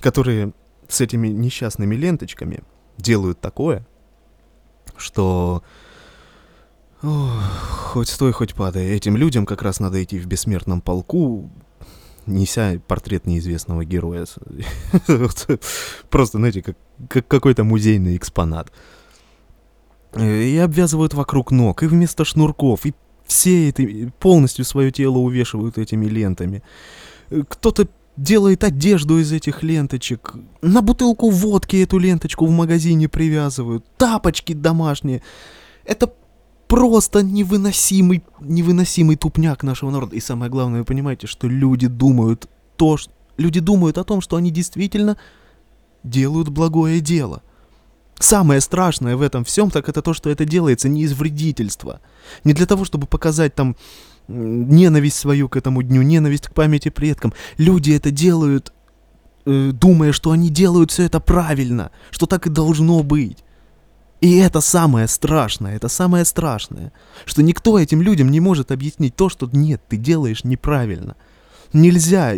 которые 0.00 0.52
с 0.88 1.00
этими 1.00 1.28
несчастными 1.28 1.94
ленточками 1.94 2.62
делают 2.96 3.40
такое, 3.40 3.86
что 4.96 5.62
Ох, 7.04 7.42
хоть 7.92 8.08
стой, 8.08 8.32
хоть 8.32 8.54
падай. 8.54 8.86
Этим 8.86 9.16
людям 9.16 9.44
как 9.44 9.62
раз 9.62 9.78
надо 9.78 10.02
идти 10.02 10.18
в 10.18 10.26
бессмертном 10.26 10.80
полку, 10.80 11.50
неся 12.26 12.80
портрет 12.86 13.26
неизвестного 13.26 13.84
героя. 13.84 14.24
Просто, 16.10 16.38
знаете, 16.38 16.62
как, 16.62 16.76
как 17.08 17.28
какой-то 17.28 17.62
музейный 17.64 18.16
экспонат. 18.16 18.72
Э, 20.14 20.42
и 20.42 20.56
обвязывают 20.56 21.12
вокруг 21.12 21.50
ног, 21.50 21.82
и 21.82 21.86
вместо 21.86 22.24
шнурков, 22.24 22.86
и 22.86 22.94
все 23.26 23.68
это 23.68 23.82
полностью 24.18 24.64
свое 24.64 24.90
тело 24.90 25.18
увешивают 25.18 25.76
этими 25.76 26.06
лентами. 26.06 26.62
Э, 27.28 27.42
кто-то 27.46 27.86
делает 28.16 28.64
одежду 28.64 29.18
из 29.18 29.30
этих 29.30 29.62
ленточек, 29.62 30.34
на 30.62 30.80
бутылку 30.80 31.28
водки 31.28 31.82
эту 31.82 31.98
ленточку 31.98 32.46
в 32.46 32.50
магазине 32.50 33.08
привязывают, 33.08 33.84
тапочки 33.98 34.54
домашние. 34.54 35.22
Это 35.84 36.10
просто 36.74 37.22
невыносимый, 37.22 38.24
невыносимый 38.40 39.14
тупняк 39.14 39.62
нашего 39.62 39.90
народа. 39.90 40.16
И 40.16 40.20
самое 40.20 40.50
главное, 40.50 40.80
вы 40.80 40.84
понимаете, 40.84 41.28
что 41.28 41.46
люди 41.46 41.86
думают 41.86 42.48
то, 42.76 42.96
что... 42.96 43.12
Люди 43.36 43.60
думают 43.60 43.96
о 43.96 44.02
том, 44.02 44.20
что 44.20 44.34
они 44.34 44.50
действительно 44.50 45.16
делают 46.02 46.48
благое 46.48 47.00
дело. 47.00 47.42
Самое 48.18 48.60
страшное 48.60 49.16
в 49.16 49.22
этом 49.22 49.44
всем, 49.44 49.70
так 49.70 49.88
это 49.88 50.02
то, 50.02 50.14
что 50.14 50.30
это 50.30 50.44
делается 50.44 50.88
не 50.88 51.02
из 51.02 51.12
вредительства. 51.12 52.00
Не 52.42 52.54
для 52.54 52.66
того, 52.66 52.84
чтобы 52.84 53.06
показать 53.06 53.54
там 53.54 53.76
ненависть 54.26 55.16
свою 55.16 55.48
к 55.48 55.56
этому 55.56 55.82
дню, 55.84 56.02
ненависть 56.02 56.48
к 56.48 56.54
памяти 56.54 56.88
предкам. 56.88 57.32
Люди 57.56 57.92
это 57.92 58.10
делают, 58.10 58.72
э, 59.46 59.70
думая, 59.72 60.10
что 60.10 60.32
они 60.32 60.48
делают 60.48 60.90
все 60.90 61.04
это 61.04 61.20
правильно, 61.20 61.92
что 62.10 62.26
так 62.26 62.48
и 62.48 62.50
должно 62.50 63.04
быть. 63.04 63.43
И 64.24 64.38
это 64.38 64.62
самое 64.62 65.06
страшное, 65.06 65.76
это 65.76 65.88
самое 65.88 66.24
страшное, 66.24 66.94
что 67.26 67.42
никто 67.42 67.78
этим 67.78 68.00
людям 68.00 68.30
не 68.30 68.40
может 68.40 68.72
объяснить 68.72 69.14
то, 69.14 69.28
что 69.28 69.50
нет, 69.52 69.82
ты 69.86 69.98
делаешь 69.98 70.44
неправильно. 70.44 71.16
Нельзя 71.74 72.32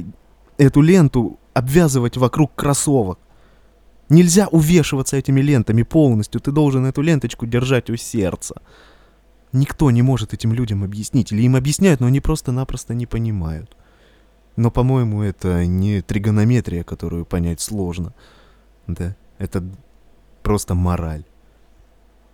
эту 0.58 0.80
ленту 0.80 1.38
обвязывать 1.54 2.16
вокруг 2.16 2.52
кроссовок. 2.56 3.20
Нельзя 4.08 4.48
увешиваться 4.48 5.16
этими 5.16 5.40
лентами 5.40 5.84
полностью, 5.84 6.40
ты 6.40 6.50
должен 6.50 6.86
эту 6.86 7.02
ленточку 7.02 7.46
держать 7.46 7.88
у 7.88 7.94
сердца. 7.94 8.56
Никто 9.52 9.88
не 9.92 10.02
может 10.02 10.34
этим 10.34 10.52
людям 10.52 10.82
объяснить, 10.82 11.30
или 11.30 11.42
им 11.42 11.54
объясняют, 11.54 12.00
но 12.00 12.08
они 12.08 12.20
просто-напросто 12.20 12.94
не 12.94 13.06
понимают. 13.06 13.76
Но, 14.56 14.72
по-моему, 14.72 15.22
это 15.22 15.64
не 15.66 16.02
тригонометрия, 16.02 16.82
которую 16.82 17.24
понять 17.24 17.60
сложно. 17.60 18.12
Да, 18.88 19.14
это 19.38 19.62
просто 20.42 20.74
мораль. 20.74 21.24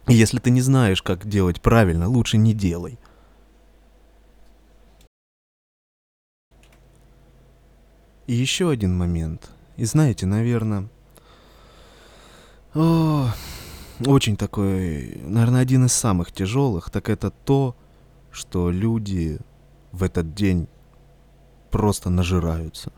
Если 0.09 0.39
ты 0.39 0.51
не 0.51 0.61
знаешь, 0.61 1.03
как 1.03 1.29
делать 1.29 1.61
правильно, 1.61 2.09
лучше 2.09 2.37
не 2.37 2.55
делай. 2.55 2.99
И 8.27 8.35
еще 8.35 8.71
один 8.71 8.97
момент. 8.97 9.51
И 9.77 9.85
знаете, 9.85 10.27
наверное... 10.27 10.89
О, 12.75 13.31
очень 14.07 14.37
такой, 14.37 15.21
наверное, 15.23 15.61
один 15.61 15.85
из 15.85 15.93
самых 15.93 16.33
тяжелых, 16.33 16.91
так 16.91 17.09
это 17.09 17.31
то, 17.31 17.77
что 18.31 18.71
люди 18.71 19.39
в 19.93 20.03
этот 20.03 20.35
день 20.35 20.69
просто 21.71 22.11
нажираются. 22.11 22.93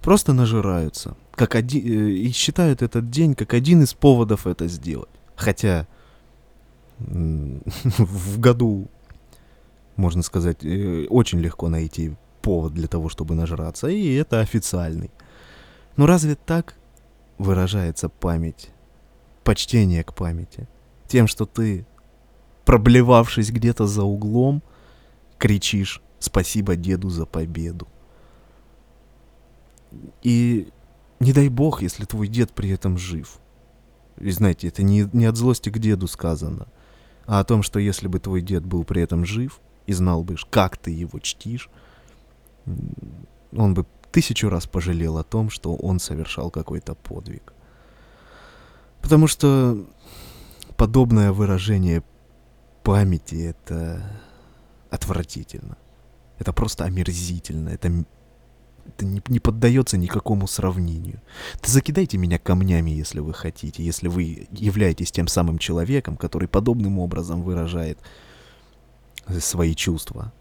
Просто 0.00 0.32
нажираются. 0.32 1.16
Как 1.32 1.54
один, 1.54 1.82
э, 1.84 2.10
и 2.10 2.30
считают 2.32 2.82
этот 2.82 3.10
день 3.10 3.34
как 3.34 3.54
один 3.54 3.82
из 3.82 3.94
поводов 3.94 4.46
это 4.46 4.68
сделать. 4.68 5.08
Хотя 5.40 5.86
в 6.98 8.38
году, 8.38 8.88
можно 9.96 10.22
сказать, 10.22 10.62
э, 10.62 11.06
очень 11.08 11.40
легко 11.40 11.68
найти 11.68 12.14
повод 12.42 12.74
для 12.74 12.88
того, 12.88 13.08
чтобы 13.08 13.34
нажраться, 13.34 13.88
и 13.88 14.14
это 14.14 14.40
официальный. 14.40 15.10
Но 15.96 16.04
разве 16.06 16.34
так 16.34 16.74
выражается 17.38 18.10
память 18.10 18.70
почтение 19.42 20.04
к 20.04 20.12
памяти. 20.12 20.68
Тем, 21.08 21.26
что 21.26 21.46
ты, 21.46 21.86
проблевавшись 22.66 23.50
где-то 23.50 23.86
за 23.86 24.04
углом, 24.04 24.62
кричишь 25.38 26.02
«Спасибо 26.18 26.76
деду 26.76 27.08
за 27.08 27.24
победу». 27.24 27.88
И 30.22 30.68
не 31.18 31.32
дай 31.32 31.48
бог, 31.48 31.80
если 31.80 32.04
твой 32.04 32.28
дед 32.28 32.52
при 32.52 32.68
этом 32.68 32.98
жив. 32.98 33.38
И 34.20 34.30
знаете, 34.30 34.68
это 34.68 34.82
не, 34.82 35.08
не 35.12 35.24
от 35.24 35.36
злости 35.36 35.70
к 35.70 35.78
деду 35.78 36.06
сказано, 36.06 36.68
а 37.26 37.40
о 37.40 37.44
том, 37.44 37.62
что 37.62 37.78
если 37.78 38.06
бы 38.06 38.20
твой 38.20 38.42
дед 38.42 38.64
был 38.64 38.84
при 38.84 39.02
этом 39.02 39.24
жив 39.24 39.60
и 39.86 39.92
знал 39.92 40.22
бы, 40.22 40.36
как 40.50 40.76
ты 40.76 40.90
его 40.90 41.18
чтишь, 41.18 41.70
он 43.52 43.74
бы 43.74 43.86
тысячу 44.12 44.48
раз 44.48 44.66
пожалел 44.66 45.18
о 45.18 45.24
том, 45.24 45.50
что 45.50 45.74
он 45.74 45.98
совершал 46.00 46.50
какой-то 46.50 46.94
подвиг. 46.94 47.52
Потому 49.00 49.26
что 49.26 49.86
подобное 50.76 51.32
выражение 51.32 52.02
памяти— 52.82 53.34
это 53.50 54.20
отвратительно. 54.90 55.76
Это 56.38 56.52
просто 56.52 56.84
омерзительно. 56.84 57.70
Это, 57.70 58.04
это 58.86 59.04
не, 59.04 59.22
не 59.28 59.40
поддается 59.40 59.96
никакому 59.96 60.46
сравнению. 60.46 61.20
Да 61.62 61.70
закидайте 61.70 62.18
меня 62.18 62.38
камнями, 62.38 62.90
если 62.90 63.20
вы 63.20 63.32
хотите, 63.32 63.84
если 63.84 64.08
вы 64.08 64.48
являетесь 64.50 65.12
тем 65.12 65.28
самым 65.28 65.58
человеком, 65.58 66.16
который 66.16 66.48
подобным 66.48 66.98
образом 66.98 67.42
выражает 67.42 67.98
свои 69.38 69.74
чувства. 69.74 70.32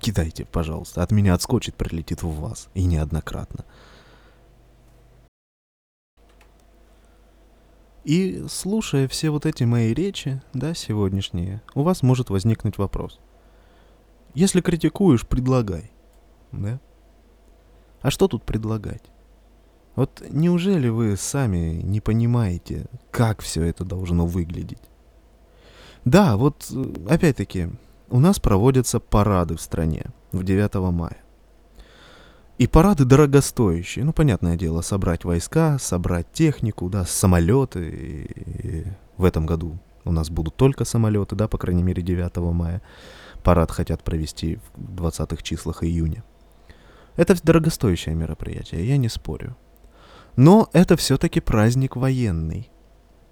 Кидайте, 0.00 0.44
пожалуйста. 0.44 1.02
От 1.02 1.10
меня 1.10 1.34
отскочит, 1.34 1.74
прилетит 1.74 2.22
в 2.22 2.30
вас. 2.40 2.68
И 2.74 2.84
неоднократно. 2.84 3.64
И 8.04 8.44
слушая 8.48 9.06
все 9.08 9.30
вот 9.30 9.44
эти 9.44 9.64
мои 9.64 9.92
речи, 9.92 10.40
да, 10.54 10.72
сегодняшние, 10.72 11.62
у 11.74 11.82
вас 11.82 12.02
может 12.02 12.30
возникнуть 12.30 12.78
вопрос. 12.78 13.20
Если 14.34 14.60
критикуешь, 14.60 15.26
предлагай, 15.26 15.90
да? 16.52 16.80
А 18.00 18.10
что 18.10 18.28
тут 18.28 18.44
предлагать? 18.44 19.02
Вот 19.96 20.22
неужели 20.30 20.88
вы 20.88 21.16
сами 21.16 21.80
не 21.82 22.00
понимаете, 22.00 22.86
как 23.10 23.40
все 23.40 23.64
это 23.64 23.84
должно 23.84 24.26
выглядеть? 24.26 24.82
Да, 26.04 26.36
вот 26.36 26.70
опять-таки, 27.08 27.68
у 28.08 28.20
нас 28.20 28.38
проводятся 28.38 29.00
парады 29.00 29.56
в 29.56 29.60
стране 29.60 30.06
в 30.32 30.44
9 30.44 30.74
мая. 30.92 31.18
И 32.58 32.66
парады 32.66 33.04
дорогостоящие. 33.04 34.04
Ну, 34.04 34.12
понятное 34.12 34.56
дело, 34.56 34.80
собрать 34.80 35.24
войска, 35.24 35.78
собрать 35.78 36.30
технику, 36.32 36.88
да, 36.88 37.04
самолеты. 37.04 37.88
И 37.88 38.84
в 39.16 39.24
этом 39.24 39.46
году 39.46 39.78
у 40.04 40.12
нас 40.12 40.30
будут 40.30 40.56
только 40.56 40.84
самолеты, 40.84 41.36
да, 41.36 41.46
по 41.46 41.58
крайней 41.58 41.82
мере, 41.82 42.02
9 42.02 42.36
мая. 42.52 42.82
Парад 43.44 43.70
хотят 43.70 44.02
провести 44.02 44.58
в 44.76 45.02
20-х 45.02 45.42
числах 45.42 45.84
июня. 45.84 46.24
Это 47.18 47.36
дорогостоящее 47.42 48.14
мероприятие, 48.14 48.86
я 48.86 48.96
не 48.96 49.08
спорю. 49.08 49.56
Но 50.36 50.70
это 50.72 50.96
все-таки 50.96 51.40
праздник 51.40 51.96
военный. 51.96 52.70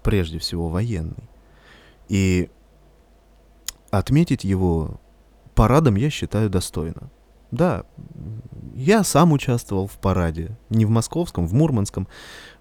Прежде 0.03 0.39
всего 0.39 0.67
военный. 0.67 1.29
И 2.09 2.49
отметить 3.89 4.43
его 4.43 4.99
парадом 5.55 5.95
я 5.95 6.09
считаю 6.09 6.49
достойно. 6.49 7.09
Да, 7.51 7.85
я 8.75 9.05
сам 9.05 9.31
участвовал 9.31 9.87
в 9.87 9.97
параде. 9.99 10.57
Не 10.69 10.83
в 10.83 10.89
московском, 10.89 11.47
в 11.47 11.53
мурманском. 11.53 12.09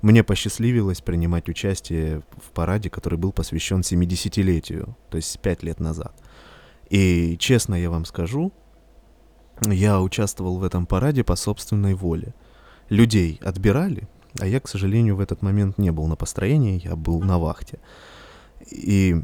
Мне 0.03 0.23
посчастливилось 0.23 1.01
принимать 1.01 1.49
участие 1.49 2.23
в 2.37 2.53
параде, 2.53 2.89
который 2.89 3.19
был 3.19 3.33
посвящен 3.33 3.81
70-летию, 3.81 4.97
то 5.11 5.17
есть 5.17 5.41
5 5.41 5.65
лет 5.65 5.81
назад. 5.81 6.15
И 6.89 7.37
честно 7.41 7.75
я 7.75 7.91
вам 7.91 8.05
скажу, 8.05 8.53
я 9.63 10.01
участвовал 10.01 10.59
в 10.59 10.65
этом 10.65 10.87
параде 10.87 11.25
по 11.25 11.37
собственной 11.37 11.95
воле. 11.95 12.35
Людей 12.89 13.41
отбирали, 13.43 14.09
а 14.39 14.47
я, 14.47 14.61
к 14.61 14.69
сожалению, 14.69 15.17
в 15.17 15.21
этот 15.21 15.43
момент 15.43 15.79
не 15.79 15.91
был 15.91 16.07
на 16.07 16.17
построении, 16.17 16.81
я 16.85 16.97
был 16.97 17.21
на 17.21 17.39
вахте. 17.39 17.79
И 18.71 19.23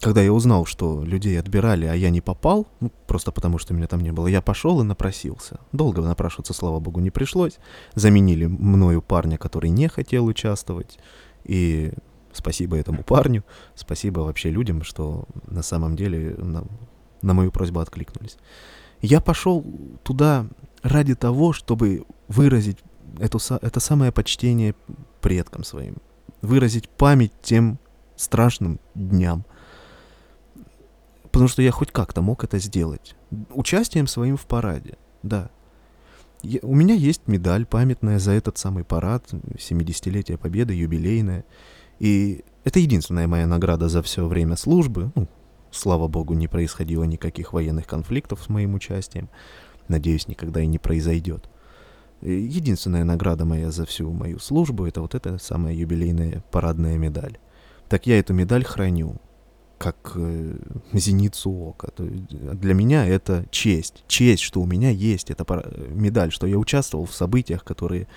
когда 0.00 0.20
я 0.20 0.32
узнал, 0.32 0.66
что 0.66 1.02
людей 1.04 1.38
отбирали, 1.38 1.86
а 1.86 1.94
я 1.94 2.10
не 2.10 2.20
попал, 2.20 2.66
ну, 2.80 2.92
просто 3.06 3.32
потому 3.32 3.58
что 3.58 3.74
меня 3.74 3.86
там 3.86 4.00
не 4.00 4.12
было, 4.12 4.26
я 4.26 4.42
пошел 4.42 4.80
и 4.80 4.84
напросился. 4.84 5.58
Долго 5.72 6.02
напрашиваться, 6.02 6.52
слава 6.52 6.80
богу, 6.80 7.00
не 7.00 7.10
пришлось. 7.10 7.58
Заменили 7.94 8.46
мною 8.46 9.02
парня, 9.02 9.38
который 9.38 9.70
не 9.70 9.88
хотел 9.88 10.26
участвовать. 10.26 10.98
И 11.44 11.92
спасибо 12.32 12.76
этому 12.76 13.02
парню, 13.02 13.44
спасибо 13.74 14.20
вообще 14.20 14.50
людям, 14.50 14.82
что 14.82 15.24
на 15.46 15.62
самом 15.62 15.96
деле 15.96 16.34
на, 16.36 16.64
на 17.22 17.34
мою 17.34 17.50
просьбу 17.50 17.80
откликнулись. 17.80 18.36
Я 19.02 19.20
пошел 19.20 19.64
туда 20.02 20.46
ради 20.82 21.14
того, 21.14 21.52
чтобы 21.52 22.04
выразить 22.28 22.78
эту, 23.18 23.38
это 23.60 23.80
самое 23.80 24.12
почтение 24.12 24.74
предкам 25.20 25.64
своим, 25.64 25.96
выразить 26.42 26.88
память 26.88 27.32
тем 27.42 27.78
страшным 28.16 28.80
дням– 28.94 29.44
Потому 31.36 31.48
что 31.48 31.60
я 31.60 31.70
хоть 31.70 31.92
как-то 31.92 32.22
мог 32.22 32.44
это 32.44 32.58
сделать. 32.58 33.14
Участием 33.50 34.06
своим 34.06 34.38
в 34.38 34.46
параде, 34.46 34.96
да. 35.22 35.50
Я, 36.40 36.60
у 36.62 36.74
меня 36.74 36.94
есть 36.94 37.28
медаль 37.28 37.66
памятная 37.66 38.18
за 38.18 38.32
этот 38.32 38.56
самый 38.56 38.84
парад, 38.84 39.26
70-летие 39.32 40.38
Победы, 40.38 40.72
юбилейная. 40.72 41.44
И 41.98 42.42
это 42.64 42.78
единственная 42.78 43.26
моя 43.26 43.46
награда 43.46 43.90
за 43.90 44.02
все 44.02 44.26
время 44.26 44.56
службы. 44.56 45.12
Ну, 45.14 45.28
слава 45.76 46.08
богу, 46.08 46.34
не 46.34 46.48
происходило 46.48 47.04
никаких 47.04 47.52
военных 47.52 47.86
конфликтов 47.86 48.42
с 48.42 48.48
моим 48.48 48.74
участием. 48.74 49.28
надеюсь, 49.88 50.28
никогда 50.28 50.60
и 50.60 50.66
не 50.66 50.78
произойдет. 50.78 51.48
Единственная 52.22 53.04
награда 53.04 53.44
моя 53.44 53.70
за 53.70 53.84
всю 53.84 54.10
мою 54.10 54.38
службу 54.38 54.86
это 54.86 55.00
вот 55.02 55.14
эта 55.14 55.38
самая 55.38 55.74
юбилейная 55.74 56.42
парадная 56.50 56.96
медаль. 56.96 57.38
Так 57.88 58.06
я 58.06 58.18
эту 58.18 58.32
медаль 58.34 58.64
храню 58.64 59.16
как 59.78 60.12
э, 60.14 60.56
зеницу 60.92 61.50
ока. 61.50 61.88
То 61.88 62.04
есть 62.04 62.28
для 62.28 62.74
меня 62.74 63.06
это 63.06 63.46
честь. 63.50 64.04
Честь, 64.08 64.42
что 64.42 64.60
у 64.60 64.66
меня 64.66 64.90
есть 64.90 65.30
эта 65.30 65.44
медаль, 65.90 66.32
что 66.32 66.46
я 66.46 66.58
участвовал 66.58 67.04
в 67.04 67.14
событиях, 67.14 67.62
которые 67.64 68.08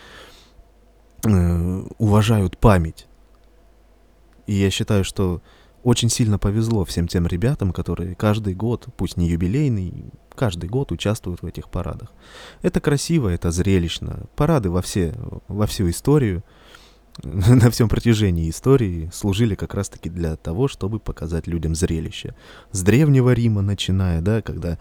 э, 1.25 1.83
уважают 1.97 2.57
память. 2.57 3.07
И 4.47 4.53
я 4.53 4.71
считаю, 4.71 5.03
что 5.03 5.41
очень 5.83 6.09
сильно 6.09 6.37
повезло 6.37 6.85
всем 6.85 7.07
тем 7.07 7.27
ребятам, 7.27 7.71
которые 7.71 8.15
каждый 8.15 8.53
год, 8.53 8.87
пусть 8.97 9.17
не 9.17 9.29
юбилейный, 9.29 10.05
каждый 10.35 10.69
год 10.69 10.91
участвуют 10.91 11.41
в 11.41 11.45
этих 11.45 11.69
парадах. 11.69 12.11
Это 12.61 12.79
красиво, 12.81 13.29
это 13.29 13.51
зрелищно. 13.51 14.27
Парады 14.35 14.69
во, 14.69 14.81
все, 14.81 15.13
во 15.47 15.67
всю 15.67 15.89
историю– 15.89 16.43
на 17.23 17.69
всем 17.69 17.89
протяжении 17.89 18.49
истории 18.49 19.09
служили 19.13 19.55
как 19.55 19.73
раз-таки 19.73 20.09
для 20.09 20.35
того, 20.35 20.67
чтобы 20.67 20.99
показать 20.99 21.47
людям 21.47 21.75
зрелище. 21.75 22.35
С 22.71 22.81
Древнего 22.81 23.33
Рима 23.33 23.61
начиная, 23.61 24.21
да, 24.21 24.41
когда 24.41 24.77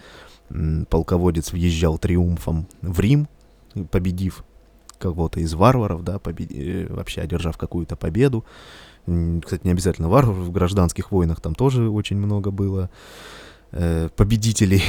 полководец 0.88 1.52
въезжал 1.52 1.98
триумфом 1.98 2.68
в 2.80 3.00
Рим, 3.00 3.28
победив 3.90 4.44
кого-то 4.98 5.40
из 5.40 5.54
варваров, 5.54 6.02
да, 6.02 6.18
побед... 6.18 6.50
Э, 6.52 6.86
вообще 6.90 7.20
одержав 7.20 7.56
какую-то 7.56 7.96
победу. 7.96 8.44
Кстати, 9.42 9.62
не 9.64 9.72
обязательно 9.72 10.08
варваров, 10.08 10.38
в 10.38 10.52
гражданских 10.52 11.12
войнах 11.12 11.40
там 11.40 11.54
тоже 11.54 11.88
очень 11.90 12.16
много 12.16 12.50
было. 12.50 12.90
Э, 13.70 14.08
победителей 14.16 14.82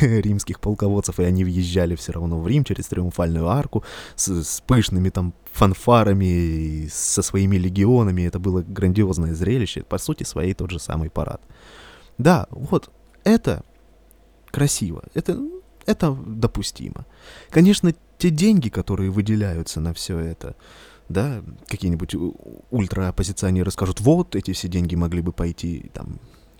римских 0.00 0.58
полководцев, 0.58 1.20
и 1.20 1.22
они 1.22 1.44
въезжали 1.44 1.94
все 1.96 2.12
равно 2.12 2.40
в 2.40 2.48
Рим 2.48 2.64
через 2.64 2.86
Триумфальную 2.86 3.46
арку 3.46 3.84
с, 4.16 4.42
с 4.42 4.62
пышными 4.62 5.10
там 5.10 5.34
фанфарами, 5.52 6.88
со 6.90 7.20
своими 7.20 7.56
легионами. 7.56 8.22
Это 8.22 8.38
было 8.38 8.62
грандиозное 8.62 9.34
зрелище, 9.34 9.82
по 9.82 9.98
сути 9.98 10.22
своей 10.24 10.54
тот 10.54 10.70
же 10.70 10.78
самый 10.78 11.10
парад. 11.10 11.42
Да, 12.16 12.46
вот 12.50 12.90
это 13.24 13.64
красиво, 14.50 15.02
это, 15.12 15.38
это 15.84 16.16
допустимо. 16.26 17.04
Конечно, 17.50 17.92
те 18.16 18.30
деньги, 18.30 18.70
которые 18.70 19.10
выделяются 19.10 19.80
на 19.80 19.92
все 19.92 20.18
это, 20.18 20.56
да, 21.12 21.42
какие-нибудь 21.68 22.14
ультраоппозиционеры 22.70 23.70
скажут, 23.70 24.00
вот, 24.00 24.34
эти 24.34 24.52
все 24.52 24.68
деньги 24.68 24.94
могли 24.94 25.22
бы 25.22 25.32
пойти 25.32 25.90
там 25.92 26.18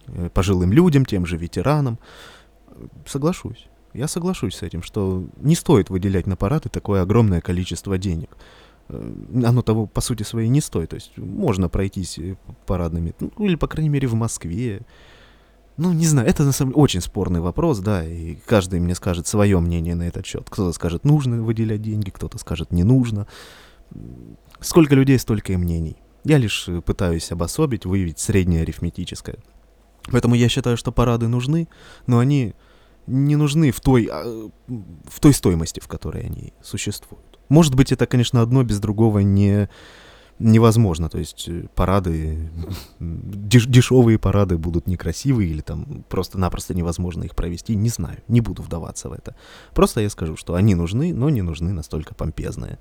Э, 0.09 0.29
пожилым 0.33 0.73
людям, 0.73 1.05
тем 1.05 1.27
же 1.27 1.37
ветеранам. 1.37 1.99
Соглашусь. 3.07 3.67
Я 3.95 4.09
соглашусь 4.09 4.57
с 4.57 4.63
этим, 4.63 4.83
что 4.83 5.25
не 5.37 5.55
стоит 5.55 5.91
выделять 5.91 6.27
на 6.27 6.37
парады 6.37 6.69
такое 6.69 7.03
огромное 7.03 7.41
количество 7.41 7.99
денег. 7.99 8.37
Э, 8.89 9.13
оно 9.45 9.63
того, 9.63 9.87
по 9.87 10.01
сути 10.01 10.23
своей, 10.23 10.49
не 10.49 10.61
стоит. 10.61 10.91
То 10.91 10.97
есть 10.97 11.17
можно 11.17 11.69
пройтись 11.69 12.19
э, 12.19 12.37
парадными, 12.67 13.15
ну, 13.21 13.31
или, 13.39 13.55
по 13.55 13.69
крайней 13.69 13.91
мере, 13.91 14.09
в 14.09 14.15
Москве. 14.15 14.83
Ну, 15.79 15.93
не 15.93 16.07
знаю, 16.07 16.29
это 16.29 16.45
на 16.45 16.53
самом 16.53 16.73
деле 16.73 16.83
очень 16.83 17.01
спорный 17.01 17.41
вопрос, 17.41 17.79
да, 17.79 18.05
и 18.05 18.37
каждый 18.47 18.79
мне 18.79 18.95
скажет 18.95 19.27
свое 19.27 19.59
мнение 19.59 19.95
на 19.95 20.03
этот 20.03 20.27
счет. 20.27 20.49
Кто-то 20.51 20.73
скажет, 20.73 21.05
нужно 21.05 21.43
выделять 21.43 21.81
деньги, 21.81 22.11
кто-то 22.11 22.37
скажет, 22.37 22.73
не 22.73 22.85
нужно. 22.85 23.27
Сколько 24.63 24.95
людей, 24.95 25.19
столько 25.19 25.53
и 25.53 25.57
мнений. 25.57 25.97
Я 26.25 26.39
лишь 26.39 26.69
пытаюсь 26.85 27.33
обособить, 27.33 27.85
выявить 27.85 28.19
среднее 28.19 28.63
арифметическое. 28.63 29.39
Поэтому 30.11 30.35
я 30.35 30.49
считаю, 30.49 30.77
что 30.77 30.93
парады 30.93 31.29
нужны, 31.29 31.69
но 32.07 32.19
они 32.19 32.55
не 33.07 33.37
нужны 33.37 33.71
в 33.71 33.81
той, 33.81 34.09
а, 34.11 34.51
в 34.69 35.21
той 35.21 35.33
стоимости, 35.33 35.81
в 35.81 35.89
которой 35.89 36.25
они 36.25 36.53
существуют. 36.63 37.39
Может 37.49 37.75
быть, 37.75 37.93
это, 37.93 38.07
конечно, 38.07 38.41
одно 38.41 38.63
без 38.63 38.79
другого 38.81 39.19
не, 39.19 39.69
невозможно. 40.39 41.09
То 41.09 41.19
есть 41.19 41.49
э, 41.49 41.67
парады, 41.75 42.51
деш, 43.01 43.67
дешевые 43.67 44.19
парады 44.19 44.59
будут 44.59 44.87
некрасивые 44.87 45.51
или 45.51 45.61
там 45.61 46.05
просто-напросто 46.09 46.75
невозможно 46.75 47.25
их 47.25 47.35
провести. 47.35 47.75
Не 47.75 47.89
знаю, 47.89 48.23
не 48.29 48.41
буду 48.41 48.63
вдаваться 48.63 49.09
в 49.09 49.13
это. 49.13 49.35
Просто 49.75 50.01
я 50.01 50.11
скажу, 50.11 50.37
что 50.37 50.55
они 50.55 50.75
нужны, 50.75 51.13
но 51.13 51.31
не 51.31 51.43
нужны 51.43 51.73
настолько 51.73 52.15
помпезные. 52.15 52.79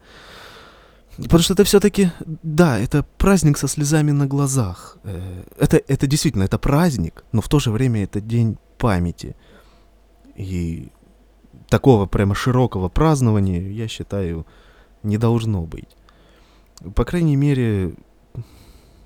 Потому 1.24 1.44
что 1.44 1.54
это 1.54 1.64
все-таки, 1.64 2.12
да, 2.44 2.80
это 2.80 3.06
праздник 3.18 3.58
со 3.58 3.68
слезами 3.68 4.12
на 4.12 4.28
глазах. 4.28 4.98
Э, 5.04 5.44
это, 5.58 5.82
это 5.88 6.08
действительно, 6.08 6.44
это 6.44 6.58
праздник, 6.58 7.24
но 7.32 7.42
в 7.42 7.48
то 7.48 7.60
же 7.60 7.72
время 7.72 8.04
это 8.04 8.22
день 8.22 8.58
памяти. 8.78 9.36
И 10.36 10.90
такого 11.70 12.06
прямо 12.06 12.36
широкого 12.36 12.90
празднования, 12.90 13.70
я 13.72 13.88
считаю, 13.88 14.46
не 15.04 15.18
должно 15.18 15.62
быть. 15.62 15.96
По 16.96 17.06
крайней 17.06 17.36
мере, 17.36 17.94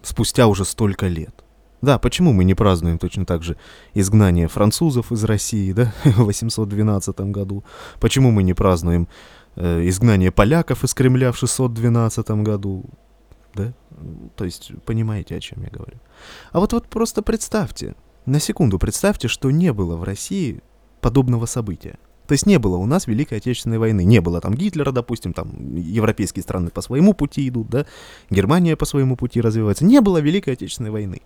спустя 0.02 0.48
уже 0.48 0.66
столько 0.66 1.08
лет. 1.08 1.44
Да, 1.82 2.00
почему 2.00 2.34
мы 2.34 2.46
не 2.46 2.56
празднуем 2.56 2.98
точно 2.98 3.26
так 3.26 3.44
же 3.44 3.58
изгнание 3.94 4.48
французов 4.48 5.12
из 5.12 5.24
России, 5.24 5.72
да, 5.74 5.94
в 6.04 6.24
812 6.24 7.20
году? 7.32 7.64
Почему 8.00 8.32
мы 8.32 8.44
не 8.44 8.54
празднуем 8.54 9.08
изгнание 9.56 10.32
поляков 10.32 10.84
из 10.84 10.94
Кремля 10.94 11.32
в 11.32 11.38
612 11.38 12.30
году. 12.44 12.86
Да? 13.54 13.74
То 14.36 14.46
есть, 14.46 14.72
понимаете, 14.86 15.36
о 15.36 15.40
чем 15.40 15.64
я 15.64 15.70
говорю. 15.70 15.98
А 16.52 16.60
вот, 16.60 16.74
вот 16.74 16.88
просто 16.88 17.22
представьте, 17.22 17.96
на 18.26 18.40
секунду 18.40 18.78
представьте, 18.80 19.28
что 19.28 19.52
не 19.52 19.72
было 19.72 19.96
в 19.96 20.04
России 20.04 20.62
подобного 21.00 21.46
события. 21.46 21.98
То 22.28 22.34
есть 22.34 22.48
не 22.48 22.58
было 22.58 22.78
у 22.78 22.86
нас 22.86 23.06
Великой 23.06 23.38
Отечественной 23.38 23.78
войны. 23.78 24.04
Не 24.04 24.20
было 24.20 24.42
там 24.42 24.56
Гитлера, 24.56 24.92
допустим, 24.92 25.32
там 25.32 25.76
европейские 25.76 26.42
страны 26.42 26.72
по 26.72 26.82
своему 26.82 27.14
пути 27.14 27.48
идут, 27.48 27.70
да, 27.70 27.86
Германия 28.32 28.76
по 28.76 28.86
своему 28.86 29.16
пути 29.16 29.42
развивается. 29.42 29.86
Не 29.86 30.02
было 30.02 30.18
Великой 30.18 30.54
Отечественной 30.54 30.90
войны. 30.90 31.22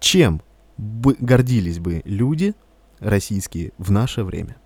Чем 0.00 0.42
бы 0.76 1.16
гордились 1.20 1.78
бы 1.78 2.02
люди 2.04 2.54
российские 2.98 3.72
в 3.78 3.92
наше 3.92 4.24
время? 4.24 4.56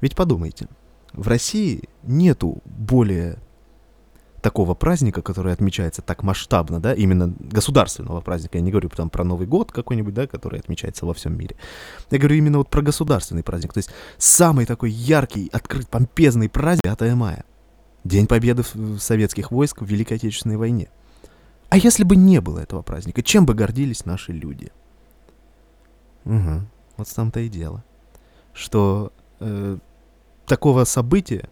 Ведь 0.00 0.14
подумайте– 0.14 0.68
в 1.12 1.28
России 1.28 1.88
нету 2.02 2.62
более 2.64 3.38
такого 4.42 4.74
праздника, 4.74 5.22
который 5.22 5.52
отмечается 5.52 6.02
так 6.02 6.22
масштабно, 6.24 6.80
да, 6.80 6.92
именно 6.92 7.32
государственного 7.38 8.20
праздника. 8.20 8.58
Я 8.58 8.64
не 8.64 8.72
говорю 8.72 8.88
там 8.88 9.08
про 9.08 9.24
Новый 9.24 9.46
год 9.46 9.70
какой-нибудь, 9.70 10.12
да, 10.12 10.26
который 10.26 10.58
отмечается 10.58 11.06
во 11.06 11.14
всем 11.14 11.38
мире. 11.38 11.56
Я 12.10 12.18
говорю 12.18 12.36
именно 12.36 12.58
вот 12.58 12.68
про 12.68 12.82
государственный 12.82 13.44
праздник. 13.44 13.72
То 13.72 13.78
есть 13.78 13.90
самый 14.18 14.66
такой 14.66 14.90
яркий, 14.90 15.48
открыт, 15.52 15.88
помпезный 15.88 16.48
праздник 16.48 16.82
5 16.82 17.14
мая. 17.14 17.44
День 18.04 18.26
победы 18.26 18.64
советских 18.98 19.52
войск 19.52 19.80
в 19.80 19.86
Великой 19.86 20.14
Отечественной 20.14 20.56
войне. 20.56 20.88
А 21.68 21.78
если 21.78 22.02
бы 22.02 22.16
не 22.16 22.40
было 22.40 22.58
этого 22.58 22.82
праздника, 22.82 23.22
чем 23.22 23.46
бы 23.46 23.54
гордились 23.54 24.04
наши 24.04 24.32
люди? 24.32 24.72
Угу, 26.24 26.60
вот 26.96 27.08
там-то 27.14 27.40
и 27.40 27.48
дело. 27.48 27.84
Что 28.52 29.12
э, 29.38 29.78
такого 30.46 30.84
события 30.84 31.48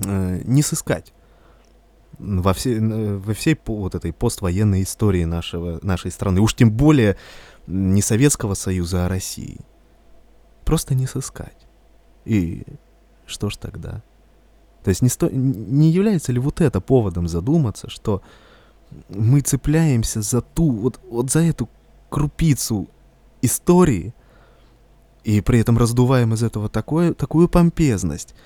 э, 0.00 0.40
не 0.44 0.62
сыскать 0.62 1.12
во, 2.18 2.52
все, 2.54 2.80
во 2.80 3.34
всей 3.34 3.58
вот 3.66 3.94
этой 3.94 4.12
поствоенной 4.12 4.82
истории 4.82 5.24
нашего, 5.24 5.78
нашей 5.82 6.10
страны. 6.10 6.40
Уж 6.40 6.54
тем 6.54 6.70
более 6.70 7.16
не 7.66 8.02
Советского 8.02 8.54
Союза, 8.54 9.06
а 9.06 9.08
России. 9.08 9.60
Просто 10.64 10.94
не 10.94 11.06
сыскать. 11.06 11.66
И 12.24 12.64
что 13.26 13.50
ж 13.50 13.56
тогда? 13.56 14.02
То 14.82 14.90
есть 14.90 15.02
не, 15.02 15.08
сто... 15.08 15.28
не 15.30 15.90
является 15.90 16.32
ли 16.32 16.38
вот 16.38 16.60
это 16.60 16.80
поводом 16.80 17.28
задуматься, 17.28 17.90
что 17.90 18.22
мы 19.08 19.40
цепляемся 19.40 20.22
за 20.22 20.40
ту, 20.40 20.70
вот, 20.70 21.00
вот 21.10 21.30
за 21.30 21.40
эту 21.40 21.68
крупицу 22.08 22.88
истории, 23.42 24.14
и 25.26 25.40
при 25.40 25.58
этом 25.58 25.76
раздуваем 25.76 26.34
из 26.34 26.44
этого 26.44 26.68
такое, 26.68 27.12
такую 27.12 27.48
помпезность, 27.48 28.36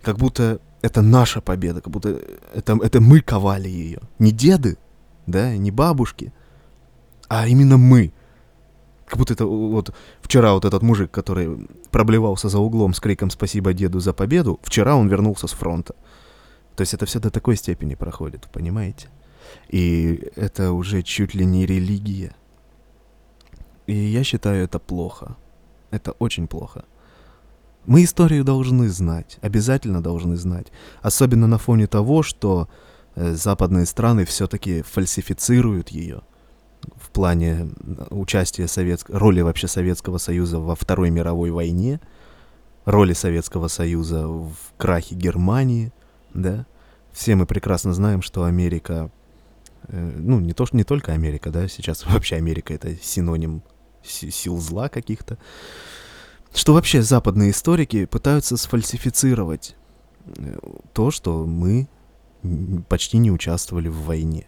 как 0.00 0.16
будто 0.16 0.60
это 0.80 1.02
наша 1.02 1.40
победа, 1.40 1.80
как 1.80 1.92
будто 1.92 2.20
это, 2.54 2.78
это 2.80 3.00
мы 3.00 3.20
ковали 3.20 3.68
ее. 3.68 3.98
Не 4.20 4.30
деды, 4.30 4.78
да, 5.26 5.56
не 5.56 5.72
бабушки, 5.72 6.32
а 7.28 7.48
именно 7.48 7.78
мы. 7.78 8.12
Как 9.06 9.18
будто 9.18 9.32
это 9.32 9.44
вот 9.44 9.92
вчера 10.22 10.52
вот 10.52 10.64
этот 10.64 10.82
мужик, 10.82 11.10
который 11.10 11.66
проблевался 11.90 12.48
за 12.48 12.60
углом 12.60 12.94
с 12.94 13.00
криком 13.00 13.30
«Спасибо 13.30 13.72
деду 13.72 13.98
за 13.98 14.12
победу», 14.12 14.60
вчера 14.62 14.94
он 14.94 15.08
вернулся 15.08 15.48
с 15.48 15.52
фронта. 15.52 15.96
То 16.76 16.82
есть 16.82 16.94
это 16.94 17.06
все 17.06 17.18
до 17.18 17.30
такой 17.30 17.56
степени 17.56 17.96
проходит, 17.96 18.48
понимаете? 18.52 19.08
И 19.68 20.30
это 20.36 20.70
уже 20.70 21.02
чуть 21.02 21.34
ли 21.34 21.44
не 21.44 21.66
религия. 21.66 22.36
И 23.88 23.94
я 23.94 24.22
считаю 24.22 24.62
это 24.62 24.78
плохо. 24.78 25.36
Это 25.90 26.12
очень 26.12 26.46
плохо. 26.46 26.84
Мы 27.86 28.04
историю 28.04 28.44
должны 28.44 28.88
знать, 28.88 29.38
обязательно 29.40 30.02
должны 30.02 30.36
знать. 30.36 30.66
Особенно 31.02 31.46
на 31.46 31.58
фоне 31.58 31.86
того, 31.86 32.22
что 32.22 32.68
э, 33.14 33.32
западные 33.32 33.86
страны 33.86 34.24
все-таки 34.24 34.82
фальсифицируют 34.82 35.88
ее 35.88 36.22
в 36.96 37.10
плане 37.10 37.70
участия 38.10 38.68
советского, 38.68 39.18
роли 39.18 39.40
вообще 39.40 39.68
Советского 39.68 40.18
Союза 40.18 40.60
во 40.60 40.74
Второй 40.74 41.10
мировой 41.10 41.50
войне. 41.50 42.00
роли 42.84 43.12
Советского 43.12 43.68
Союза 43.68 44.26
в 44.26 44.54
крахе 44.76 45.14
Германии, 45.14 45.92
да. 46.34 46.66
Все 47.12 47.34
мы 47.34 47.46
прекрасно 47.46 47.92
знаем, 47.92 48.22
что 48.22 48.44
Америка, 48.44 49.10
э, 49.88 50.12
ну, 50.18 50.40
не 50.40 50.52
то, 50.52 50.66
что 50.66 50.76
не 50.76 50.84
только 50.84 51.12
Америка, 51.12 51.50
да, 51.50 51.68
сейчас 51.68 52.06
вообще 52.06 52.36
Америка 52.36 52.74
это 52.74 52.94
синоним 52.96 53.62
сил 54.02 54.58
зла 54.58 54.88
каких-то, 54.88 55.38
что 56.52 56.74
вообще 56.74 57.02
западные 57.02 57.50
историки 57.50 58.06
пытаются 58.06 58.56
сфальсифицировать 58.56 59.76
э, 60.36 60.58
то, 60.92 61.10
что 61.10 61.44
мы 61.46 61.88
почти 62.88 63.18
не 63.18 63.30
участвовали 63.30 63.88
в 63.88 64.02
войне. 64.02 64.46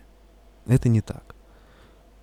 Это 0.67 0.89
не 0.89 1.01
так. 1.01 1.35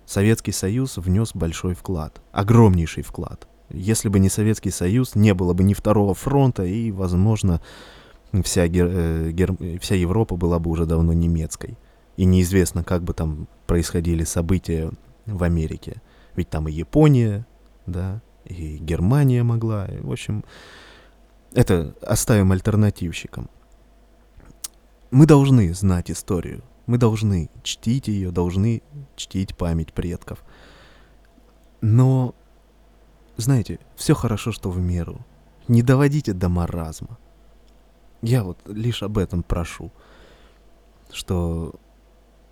Советский 0.06 0.52
Союз 0.52 0.96
внес 0.96 1.32
большой 1.34 1.74
вклад, 1.74 2.20
огромнейший 2.32 3.04
вклад. 3.04 3.46
Если 3.68 4.08
бы 4.08 4.18
не 4.18 4.28
Советский 4.28 4.70
Союз, 4.70 5.14
не 5.14 5.32
было 5.34 5.52
бы 5.52 5.62
ни 5.62 5.74
второго 5.74 6.14
фронта, 6.14 6.64
и, 6.64 6.90
возможно, 6.90 7.60
вся, 8.44 8.66
гер, 8.66 8.88
э, 8.90 9.30
гер, 9.30 9.54
вся 9.80 9.94
Европа 9.94 10.36
была 10.36 10.58
бы 10.58 10.70
уже 10.70 10.86
давно 10.86 11.12
немецкой. 11.12 11.78
И 12.16 12.24
неизвестно, 12.24 12.82
как 12.82 13.04
бы 13.04 13.14
там 13.14 13.46
происходили 13.66 14.24
события 14.24 14.90
в 15.26 15.42
Америке. 15.44 16.02
Ведь 16.36 16.50
там 16.50 16.68
и 16.68 16.72
Япония, 16.72 17.46
да, 17.86 18.22
и 18.44 18.78
Германия 18.78 19.42
могла. 19.42 19.88
В 20.00 20.12
общем, 20.12 20.44
это 21.52 21.94
оставим 22.02 22.52
альтернативщикам. 22.52 23.50
Мы 25.10 25.26
должны 25.26 25.74
знать 25.74 26.10
историю. 26.10 26.62
Мы 26.86 26.98
должны 26.98 27.50
чтить 27.62 28.08
ее, 28.08 28.30
должны 28.30 28.82
чтить 29.16 29.56
память 29.56 29.92
предков. 29.92 30.42
Но, 31.80 32.34
знаете, 33.36 33.78
все 33.96 34.14
хорошо, 34.14 34.52
что 34.52 34.70
в 34.70 34.78
меру. 34.78 35.24
Не 35.68 35.82
доводите 35.82 36.32
до 36.32 36.48
маразма. 36.48 37.18
Я 38.22 38.44
вот 38.44 38.58
лишь 38.66 39.02
об 39.02 39.18
этом 39.18 39.42
прошу. 39.42 39.90
Что 41.12 41.74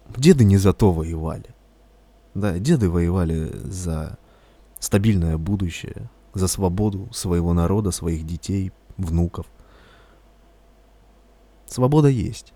деды 0.08 0.44
не 0.44 0.56
за 0.56 0.72
то 0.72 0.92
воевали. 0.92 1.54
Да, 2.34 2.58
деды 2.58 2.88
воевали 2.88 3.50
за 3.64 4.18
стабильное 4.78 5.36
будущее, 5.38 6.10
за 6.34 6.48
свободу 6.48 7.08
своего 7.12 7.52
народа, 7.52 7.90
своих 7.90 8.26
детей, 8.26 8.72
внуков. 8.96 9.46
Свобода 11.66 12.08
есть. 12.08 12.52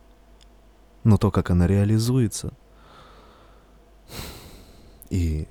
Но 1.05 1.17
то, 1.17 1.31
как 1.31 1.51
она 1.51 1.67
реализуется, 1.67 2.53
и 5.11 5.47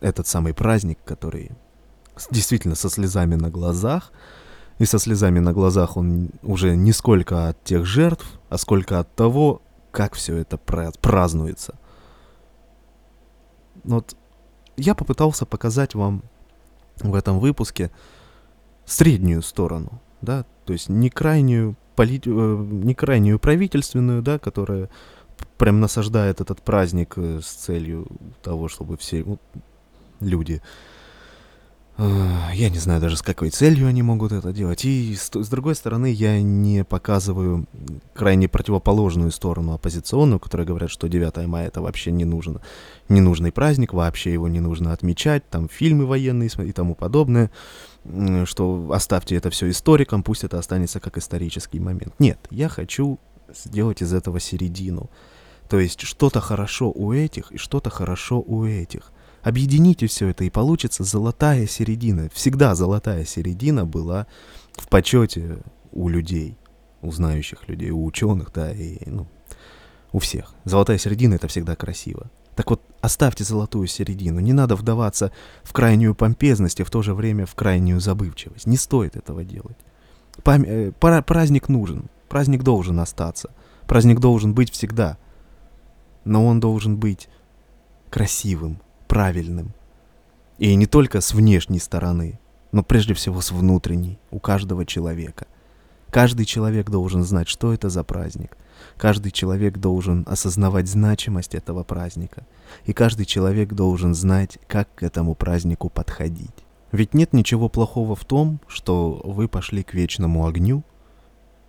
этот 0.00 0.26
самый 0.26 0.54
праздник, 0.54 0.98
который 1.04 1.50
действительно 2.30 2.74
со 2.74 2.88
слезами 2.88 3.34
на 3.34 3.50
глазах, 3.50 4.12
и 4.78 4.84
со 4.84 4.98
слезами 4.98 5.40
на 5.40 5.52
глазах 5.52 5.96
он 5.96 6.30
уже 6.42 6.76
не 6.76 6.92
сколько 6.92 7.48
от 7.48 7.62
тех 7.64 7.84
жертв, 7.84 8.40
а 8.48 8.56
сколько 8.56 9.00
от 9.00 9.14
того, 9.14 9.60
как 9.90 10.14
все 10.14 10.36
это 10.36 10.56
празднуется. 10.56 11.74
Вот 13.84 14.16
я 14.76 14.94
попытался 14.94 15.46
показать 15.46 15.94
вам 15.94 16.22
в 17.00 17.14
этом 17.14 17.38
выпуске 17.38 17.90
среднюю 18.86 19.42
сторону, 19.42 20.00
да, 20.20 20.44
то 20.64 20.72
есть 20.72 20.88
не 20.88 21.10
крайнюю 21.10 21.76
поли... 21.94 22.20
Э, 22.24 22.66
не 22.70 22.94
крайнюю 22.94 23.38
правительственную, 23.38 24.22
да, 24.22 24.38
которая 24.38 24.88
прям 25.56 25.80
насаждает 25.80 26.40
этот 26.40 26.62
праздник 26.62 27.14
э, 27.16 27.40
с 27.42 27.46
целью 27.48 28.06
того, 28.42 28.68
чтобы 28.68 28.96
все 28.96 29.24
ну, 29.24 29.38
люди 30.20 30.62
я 31.98 32.70
не 32.70 32.78
знаю 32.78 33.00
даже 33.00 33.16
с 33.16 33.22
какой 33.22 33.50
целью 33.50 33.88
они 33.88 34.02
могут 34.02 34.30
это 34.30 34.52
делать. 34.52 34.84
И 34.84 35.16
с, 35.16 35.30
с 35.34 35.48
другой 35.48 35.74
стороны, 35.74 36.06
я 36.12 36.40
не 36.40 36.84
показываю 36.84 37.66
крайне 38.14 38.48
противоположную 38.48 39.32
сторону 39.32 39.72
оппозиционную, 39.72 40.38
которые 40.38 40.64
говорят, 40.64 40.90
что 40.90 41.08
9 41.08 41.46
мая 41.48 41.66
это 41.66 41.80
вообще 41.80 42.12
не 42.12 42.24
нужно. 42.24 42.60
Ненужный 43.08 43.50
праздник, 43.50 43.92
вообще 43.94 44.32
его 44.32 44.46
не 44.46 44.60
нужно 44.60 44.92
отмечать, 44.92 45.48
там 45.50 45.68
фильмы 45.68 46.06
военные 46.06 46.48
и 46.48 46.72
тому 46.72 46.94
подобное, 46.94 47.50
что 48.44 48.90
оставьте 48.92 49.34
это 49.34 49.50
все 49.50 49.68
историкам, 49.68 50.22
пусть 50.22 50.44
это 50.44 50.58
останется 50.58 51.00
как 51.00 51.18
исторический 51.18 51.80
момент. 51.80 52.14
Нет, 52.20 52.38
я 52.50 52.68
хочу 52.68 53.18
сделать 53.52 54.02
из 54.02 54.14
этого 54.14 54.38
середину. 54.38 55.10
То 55.68 55.80
есть 55.80 56.02
что-то 56.02 56.40
хорошо 56.40 56.92
у 56.94 57.12
этих 57.12 57.50
и 57.50 57.58
что-то 57.58 57.90
хорошо 57.90 58.40
у 58.40 58.64
этих. 58.64 59.12
Объедините 59.42 60.06
все 60.06 60.28
это, 60.28 60.44
и 60.44 60.50
получится 60.50 61.04
золотая 61.04 61.66
середина. 61.66 62.28
Всегда 62.32 62.74
золотая 62.74 63.24
середина 63.24 63.86
была 63.86 64.26
в 64.72 64.88
почете 64.88 65.58
у 65.92 66.08
людей, 66.08 66.56
у 67.02 67.12
знающих 67.12 67.68
людей, 67.68 67.90
у 67.90 68.04
ученых, 68.04 68.50
да, 68.52 68.72
и 68.72 68.98
ну, 69.08 69.26
у 70.12 70.18
всех. 70.18 70.54
Золотая 70.64 70.98
середина 70.98 71.34
это 71.34 71.48
всегда 71.48 71.76
красиво. 71.76 72.30
Так 72.58 72.70
вот, 72.70 72.82
оставьте 73.00 73.44
золотую 73.44 73.86
середину. 73.86 74.40
Не 74.40 74.52
надо 74.52 74.74
вдаваться 74.74 75.30
в 75.62 75.72
крайнюю 75.72 76.14
помпезность 76.16 76.80
и 76.80 76.82
в 76.82 76.90
то 76.90 77.02
же 77.02 77.14
время 77.14 77.46
в 77.46 77.54
крайнюю 77.54 78.00
забывчивость. 78.00 78.66
Не 78.66 78.76
стоит 78.76 79.14
этого 79.14 79.44
делать. 79.44 79.76
Пам... 80.42 80.64
Э, 80.64 80.90
праздник 80.92 81.68
нужен. 81.68 82.10
Праздник 82.28 82.64
должен 82.64 82.98
остаться. 82.98 83.50
Праздник 83.86 84.18
должен 84.18 84.54
быть 84.54 84.72
всегда. 84.72 85.18
Но 86.24 86.44
он 86.44 86.58
должен 86.58 86.96
быть 86.96 87.28
красивым, 88.10 88.80
правильным. 89.08 89.74
И 90.58 90.74
не 90.74 90.86
только 90.86 91.20
с 91.20 91.34
внешней 91.34 91.80
стороны, 91.80 92.38
но 92.70 92.82
прежде 92.82 93.14
всего 93.14 93.40
с 93.40 93.50
внутренней, 93.50 94.18
у 94.30 94.38
каждого 94.38 94.84
человека. 94.84 95.46
Каждый 96.10 96.44
человек 96.46 96.90
должен 96.90 97.24
знать, 97.24 97.48
что 97.48 97.72
это 97.72 97.88
за 97.88 98.04
праздник. 98.04 98.56
Каждый 98.96 99.30
человек 99.32 99.78
должен 99.78 100.24
осознавать 100.28 100.88
значимость 100.88 101.54
этого 101.54 101.84
праздника. 101.84 102.46
И 102.84 102.92
каждый 102.92 103.26
человек 103.26 103.72
должен 103.72 104.14
знать, 104.14 104.58
как 104.66 104.94
к 104.94 105.02
этому 105.02 105.34
празднику 105.34 105.90
подходить. 105.90 106.64
Ведь 106.92 107.14
нет 107.14 107.32
ничего 107.32 107.68
плохого 107.68 108.16
в 108.16 108.24
том, 108.24 108.60
что 108.66 109.20
вы 109.24 109.48
пошли 109.48 109.82
к 109.82 109.94
вечному 109.94 110.46
огню, 110.46 110.82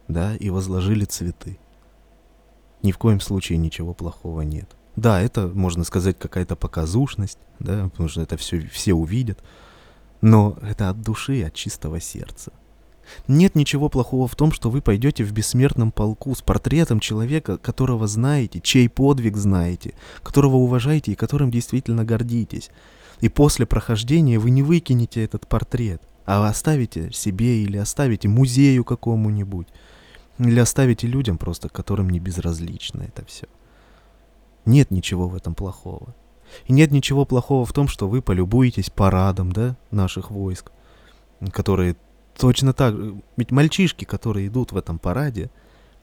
да, 0.08 0.36
и 0.36 0.50
возложили 0.50 1.06
цветы. 1.06 1.60
Ни 2.82 2.92
в 2.92 2.98
коем 2.98 3.20
случае 3.20 3.58
ничего 3.58 3.94
плохого 3.94 4.42
нет. 4.42 4.70
Да, 5.00 5.22
это, 5.22 5.48
можно 5.48 5.86
сказать, 5.86 6.20
какая-то 6.20 6.58
показушность, 6.58 7.38
да, 7.60 7.88
потому 7.88 8.10
что 8.10 8.22
это 8.22 8.36
все, 8.36 8.60
все 8.68 8.94
увидят. 8.94 9.42
Но 10.20 10.58
это 10.62 10.90
от 10.90 11.02
души, 11.02 11.42
от 11.44 11.54
чистого 11.54 12.02
сердца. 12.02 12.52
Нет 13.30 13.56
ничего 13.56 13.88
плохого 13.88 14.28
в 14.28 14.36
том, 14.36 14.52
что 14.52 14.70
вы 14.70 14.82
пойдете 14.82 15.24
в 15.24 15.32
бессмертном 15.32 15.94
полку 15.94 16.36
с 16.36 16.42
портретом 16.42 17.00
человека, 17.00 17.58
которого 17.58 18.08
знаете, 18.08 18.60
чей 18.60 18.90
подвиг 18.90 19.38
знаете, 19.38 19.94
которого 20.22 20.58
уважаете 20.58 21.14
и 21.14 21.16
которым 21.16 21.50
действительно 21.50 22.04
гордитесь. 22.04 22.70
И 23.22 23.30
после 23.30 23.66
прохождения 23.66 24.38
вы 24.38 24.50
не 24.50 24.64
выкинете 24.64 25.24
этот 25.24 25.48
портрет, 25.48 26.02
а 26.26 26.46
оставите 26.46 27.10
себе 27.14 27.64
или 27.64 27.78
оставите 27.78 28.28
музею 28.28 28.84
какому-нибудь, 28.84 29.68
или 30.40 30.60
оставите 30.60 31.08
людям 31.08 31.38
просто, 31.38 31.70
которым 31.70 32.10
не 32.10 32.20
безразлично 32.20 33.04
это 33.04 33.26
все. 33.26 33.48
Нет 34.70 34.92
ничего 34.92 35.28
в 35.28 35.36
этом 35.36 35.56
плохого. 35.56 36.14
И 36.68 36.74
нет 36.74 36.92
ничего 36.92 37.26
плохого 37.26 37.66
в 37.66 37.74
том, 37.74 37.88
что 37.88 38.08
вы 38.08 38.22
полюбуетесь 38.22 38.92
парадом, 38.92 39.52
да, 39.52 39.76
наших 39.90 40.30
войск, 40.30 40.72
которые 41.52 41.96
точно 42.38 42.74
так... 42.74 42.94
Ведь 43.36 43.50
мальчишки, 43.50 44.06
которые 44.06 44.48
идут 44.48 44.72
в 44.72 44.78
этом 44.78 45.00
параде, 45.00 45.50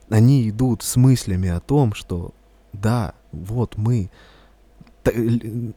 они 0.09 0.49
идут 0.49 0.83
с 0.83 0.97
мыслями 0.97 1.47
о 1.47 1.61
том, 1.61 1.93
что 1.93 2.33
да, 2.73 3.13
вот 3.31 3.77
мы, 3.77 4.09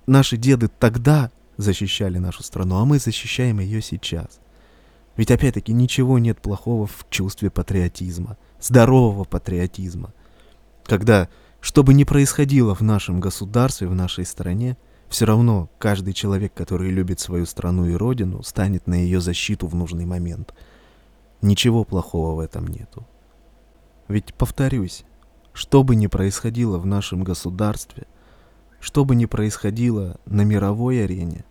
наши 0.07 0.37
деды 0.37 0.69
тогда 0.69 1.31
защищали 1.57 2.19
нашу 2.19 2.43
страну, 2.43 2.77
а 2.77 2.85
мы 2.85 2.99
защищаем 2.99 3.61
ее 3.61 3.83
сейчас. 3.83 4.41
Ведь 5.17 5.31
опять-таки 5.31 5.73
ничего 5.73 6.19
нет 6.19 6.41
плохого 6.41 6.89
в 6.89 7.07
чувстве 7.09 7.51
патриотизма, 7.51 8.37
здорового 8.61 9.23
патриотизма. 9.23 10.13
Когда 10.85 11.29
что 11.61 11.83
бы 11.83 11.95
ни 11.95 12.05
происходило 12.05 12.75
в 12.75 12.81
нашем 12.83 13.21
государстве, 13.21 13.87
в 13.89 13.95
нашей 13.95 14.25
стране, 14.25 14.77
все 15.09 15.27
равно 15.27 15.69
каждый 15.79 16.15
человек, 16.15 16.55
который 16.55 16.91
любит 16.91 17.21
свою 17.21 17.45
страну 17.45 17.87
и 17.87 17.95
родину, 17.95 18.43
станет 18.43 18.87
на 18.87 18.95
ее 18.95 19.21
защиту 19.21 19.67
в 19.67 19.75
нужный 19.75 20.07
момент. 20.07 20.55
Ничего 21.43 21.85
плохого 21.85 22.37
в 22.37 22.41
этом 22.41 22.67
нету. 22.67 23.07
Ведь, 24.09 24.35
повторюсь, 24.35 25.05
что 25.53 25.83
бы 25.83 25.97
ни 25.97 26.07
происходило 26.07 26.79
в 26.79 26.87
нашем 26.87 27.25
государстве, 27.25 28.07
что 28.79 29.05
бы 29.05 29.15
ни 29.15 29.27
происходило 29.27 30.19
на 30.27 30.43
мировой 30.43 31.05
арене, 31.05 31.45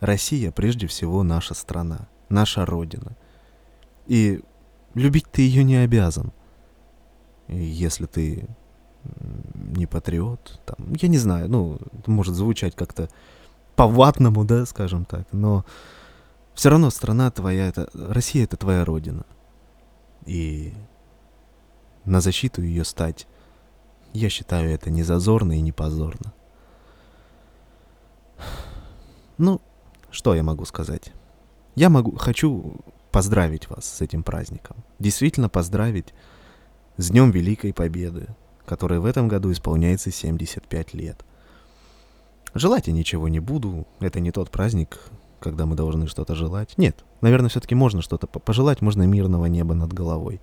Россия 0.00 0.50
прежде 0.50 0.86
всего 0.86 1.22
наша 1.22 1.54
страна, 1.54 2.08
наша 2.28 2.64
родина. 2.64 3.16
И 4.06 4.42
любить 4.94 5.26
ты 5.30 5.42
ее 5.42 5.64
не 5.64 5.76
обязан. 5.76 6.32
Если 7.48 8.06
ты 8.06 8.46
не 9.54 9.86
патриот, 9.86 10.60
там, 10.64 10.94
я 10.94 11.08
не 11.08 11.18
знаю, 11.18 11.48
ну, 11.48 11.78
может 12.06 12.34
звучать 12.34 12.74
как-то 12.74 13.08
по-ватному, 13.76 14.44
да, 14.44 14.66
скажем 14.66 15.04
так, 15.04 15.26
но 15.32 15.64
Все 16.54 16.70
равно 16.70 16.90
страна 16.90 17.30
твоя, 17.30 17.66
это, 17.66 17.88
Россия 17.94 18.44
это 18.44 18.56
твоя 18.56 18.84
родина. 18.84 19.26
И 20.24 20.72
на 22.04 22.20
защиту 22.20 22.62
ее 22.62 22.84
стать, 22.84 23.26
я 24.12 24.30
считаю 24.30 24.70
это 24.70 24.90
не 24.90 25.02
зазорно 25.02 25.52
и 25.58 25.60
не 25.60 25.72
позорно. 25.72 26.32
Ну, 29.36 29.60
что 30.10 30.34
я 30.34 30.44
могу 30.44 30.64
сказать? 30.64 31.12
Я 31.74 31.90
могу, 31.90 32.16
хочу 32.16 32.76
поздравить 33.10 33.68
вас 33.68 33.84
с 33.84 34.00
этим 34.00 34.22
праздником. 34.22 34.76
Действительно 35.00 35.48
поздравить 35.48 36.14
с 36.96 37.10
Днем 37.10 37.32
Великой 37.32 37.72
Победы, 37.74 38.28
который 38.66 38.98
в 38.98 39.04
этом 39.04 39.28
году 39.28 39.52
исполняется 39.52 40.10
75 40.10 40.94
лет. 40.94 41.24
Желать 42.54 42.86
я 42.86 42.92
ничего 42.92 43.28
не 43.28 43.40
буду, 43.40 43.86
это 44.00 44.20
не 44.20 44.30
тот 44.30 44.50
праздник, 44.50 45.00
когда 45.40 45.66
мы 45.66 45.74
должны 45.74 46.06
что-то 46.06 46.34
желать. 46.34 46.78
Нет, 46.78 47.04
наверное, 47.20 47.48
все-таки 47.48 47.74
можно 47.74 48.02
что-то 48.02 48.26
пожелать, 48.26 48.80
можно 48.80 49.02
мирного 49.02 49.46
неба 49.46 49.74
над 49.74 49.92
головой. 49.92 50.40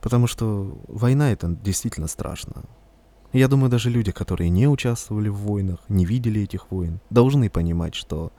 Потому 0.00 0.26
что 0.26 0.78
война 0.88 1.32
это 1.32 1.48
действительно 1.48 2.08
страшно. 2.08 2.64
Я 3.32 3.48
думаю, 3.48 3.70
даже 3.70 3.90
люди, 3.90 4.12
которые 4.12 4.50
не 4.50 4.68
участвовали 4.68 5.28
в 5.28 5.36
войнах, 5.36 5.80
не 5.88 6.04
видели 6.04 6.42
этих 6.42 6.70
войн, 6.70 7.00
должны 7.10 7.50
понимать, 7.50 7.94
что 7.94 8.32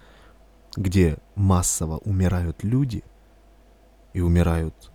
где 0.75 1.17
массово 1.35 1.97
умирают 1.97 2.63
люди, 2.63 3.03
и 4.17 4.21
умирают 4.21 4.91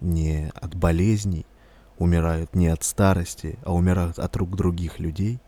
не 0.00 0.50
от 0.54 0.74
болезней, 0.74 1.46
умирают 1.98 2.54
не 2.54 2.68
от 2.68 2.84
старости, 2.84 3.58
а 3.64 3.74
умирают 3.74 4.18
от 4.18 4.36
рук 4.36 4.56
других 4.56 4.98
людей, 4.98 5.40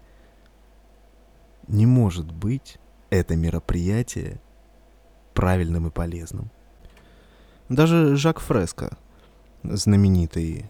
не 1.68 1.86
может 1.86 2.32
быть 2.32 2.78
это 3.10 3.36
мероприятие 3.36 4.40
правильным 5.34 5.86
и 5.86 5.90
полезным. 5.90 6.50
Даже 7.68 8.16
Жак 8.16 8.40
Фреско, 8.40 8.96
знаменитый 9.62 10.66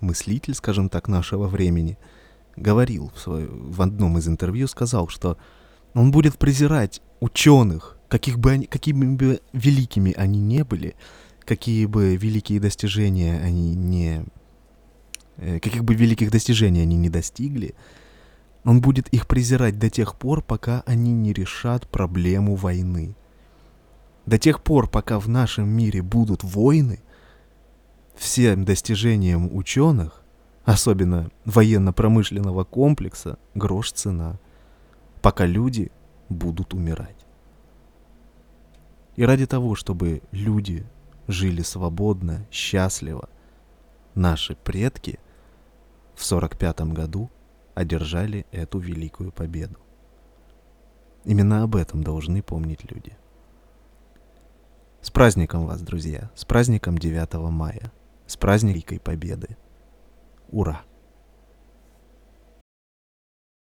мыслитель, 0.00 0.54
скажем 0.54 0.88
так, 0.88 1.08
нашего 1.08 1.48
времени, 1.48 1.98
говорил 2.54 3.10
в, 3.14 3.18
свой, 3.18 3.46
в 3.48 3.82
одном 3.82 4.18
из 4.18 4.28
интервью, 4.28 4.68
сказал, 4.68 5.08
что 5.08 5.36
он 5.94 6.10
будет 6.10 6.38
презирать 6.38 7.02
ученых, 7.20 7.98
каких 8.08 8.38
бы 8.38 8.52
они, 8.52 8.66
какими 8.66 9.16
бы 9.16 9.40
великими 9.52 10.12
они 10.12 10.40
не 10.40 10.64
были, 10.64 10.94
какие 11.44 11.86
бы 11.86 12.16
великие 12.16 12.60
достижения 12.60 13.40
они 13.40 13.74
не... 13.74 14.24
Э, 15.38 15.60
каких 15.60 15.84
бы 15.84 15.94
великих 15.94 16.30
достижений 16.30 16.80
они 16.80 16.96
не 16.96 17.10
достигли, 17.10 17.74
он 18.64 18.80
будет 18.80 19.08
их 19.08 19.26
презирать 19.26 19.78
до 19.78 19.90
тех 19.90 20.16
пор, 20.16 20.42
пока 20.42 20.82
они 20.86 21.12
не 21.12 21.32
решат 21.32 21.88
проблему 21.88 22.56
войны. 22.56 23.14
До 24.24 24.38
тех 24.38 24.62
пор, 24.62 24.88
пока 24.88 25.20
в 25.20 25.28
нашем 25.28 25.68
мире 25.68 26.02
будут 26.02 26.42
войны, 26.42 27.00
всем 28.16 28.64
достижениям 28.64 29.54
ученых, 29.54 30.22
особенно 30.64 31.30
военно-промышленного 31.44 32.64
комплекса, 32.64 33.38
грош 33.54 33.92
цена, 33.92 34.40
пока 35.22 35.46
люди 35.46 35.92
будут 36.28 36.74
умирать. 36.74 37.24
И 39.14 39.24
ради 39.24 39.46
того, 39.46 39.76
чтобы 39.76 40.22
люди 40.32 40.84
жили 41.28 41.62
свободно, 41.62 42.46
счастливо, 42.50 43.28
наши 44.14 44.56
предки 44.56 45.20
в 46.16 46.24
45 46.24 46.80
году 46.92 47.30
одержали 47.74 48.46
эту 48.50 48.78
великую 48.78 49.30
победу. 49.30 49.76
Именно 51.24 51.62
об 51.62 51.76
этом 51.76 52.02
должны 52.02 52.42
помнить 52.42 52.90
люди. 52.90 53.16
С 55.02 55.10
праздником 55.10 55.66
вас, 55.66 55.82
друзья! 55.82 56.30
С 56.34 56.44
праздником 56.44 56.98
9 56.98 57.34
мая! 57.50 57.92
С 58.26 58.36
праздником 58.36 58.98
Победы! 58.98 59.56
Ура! 60.48 60.82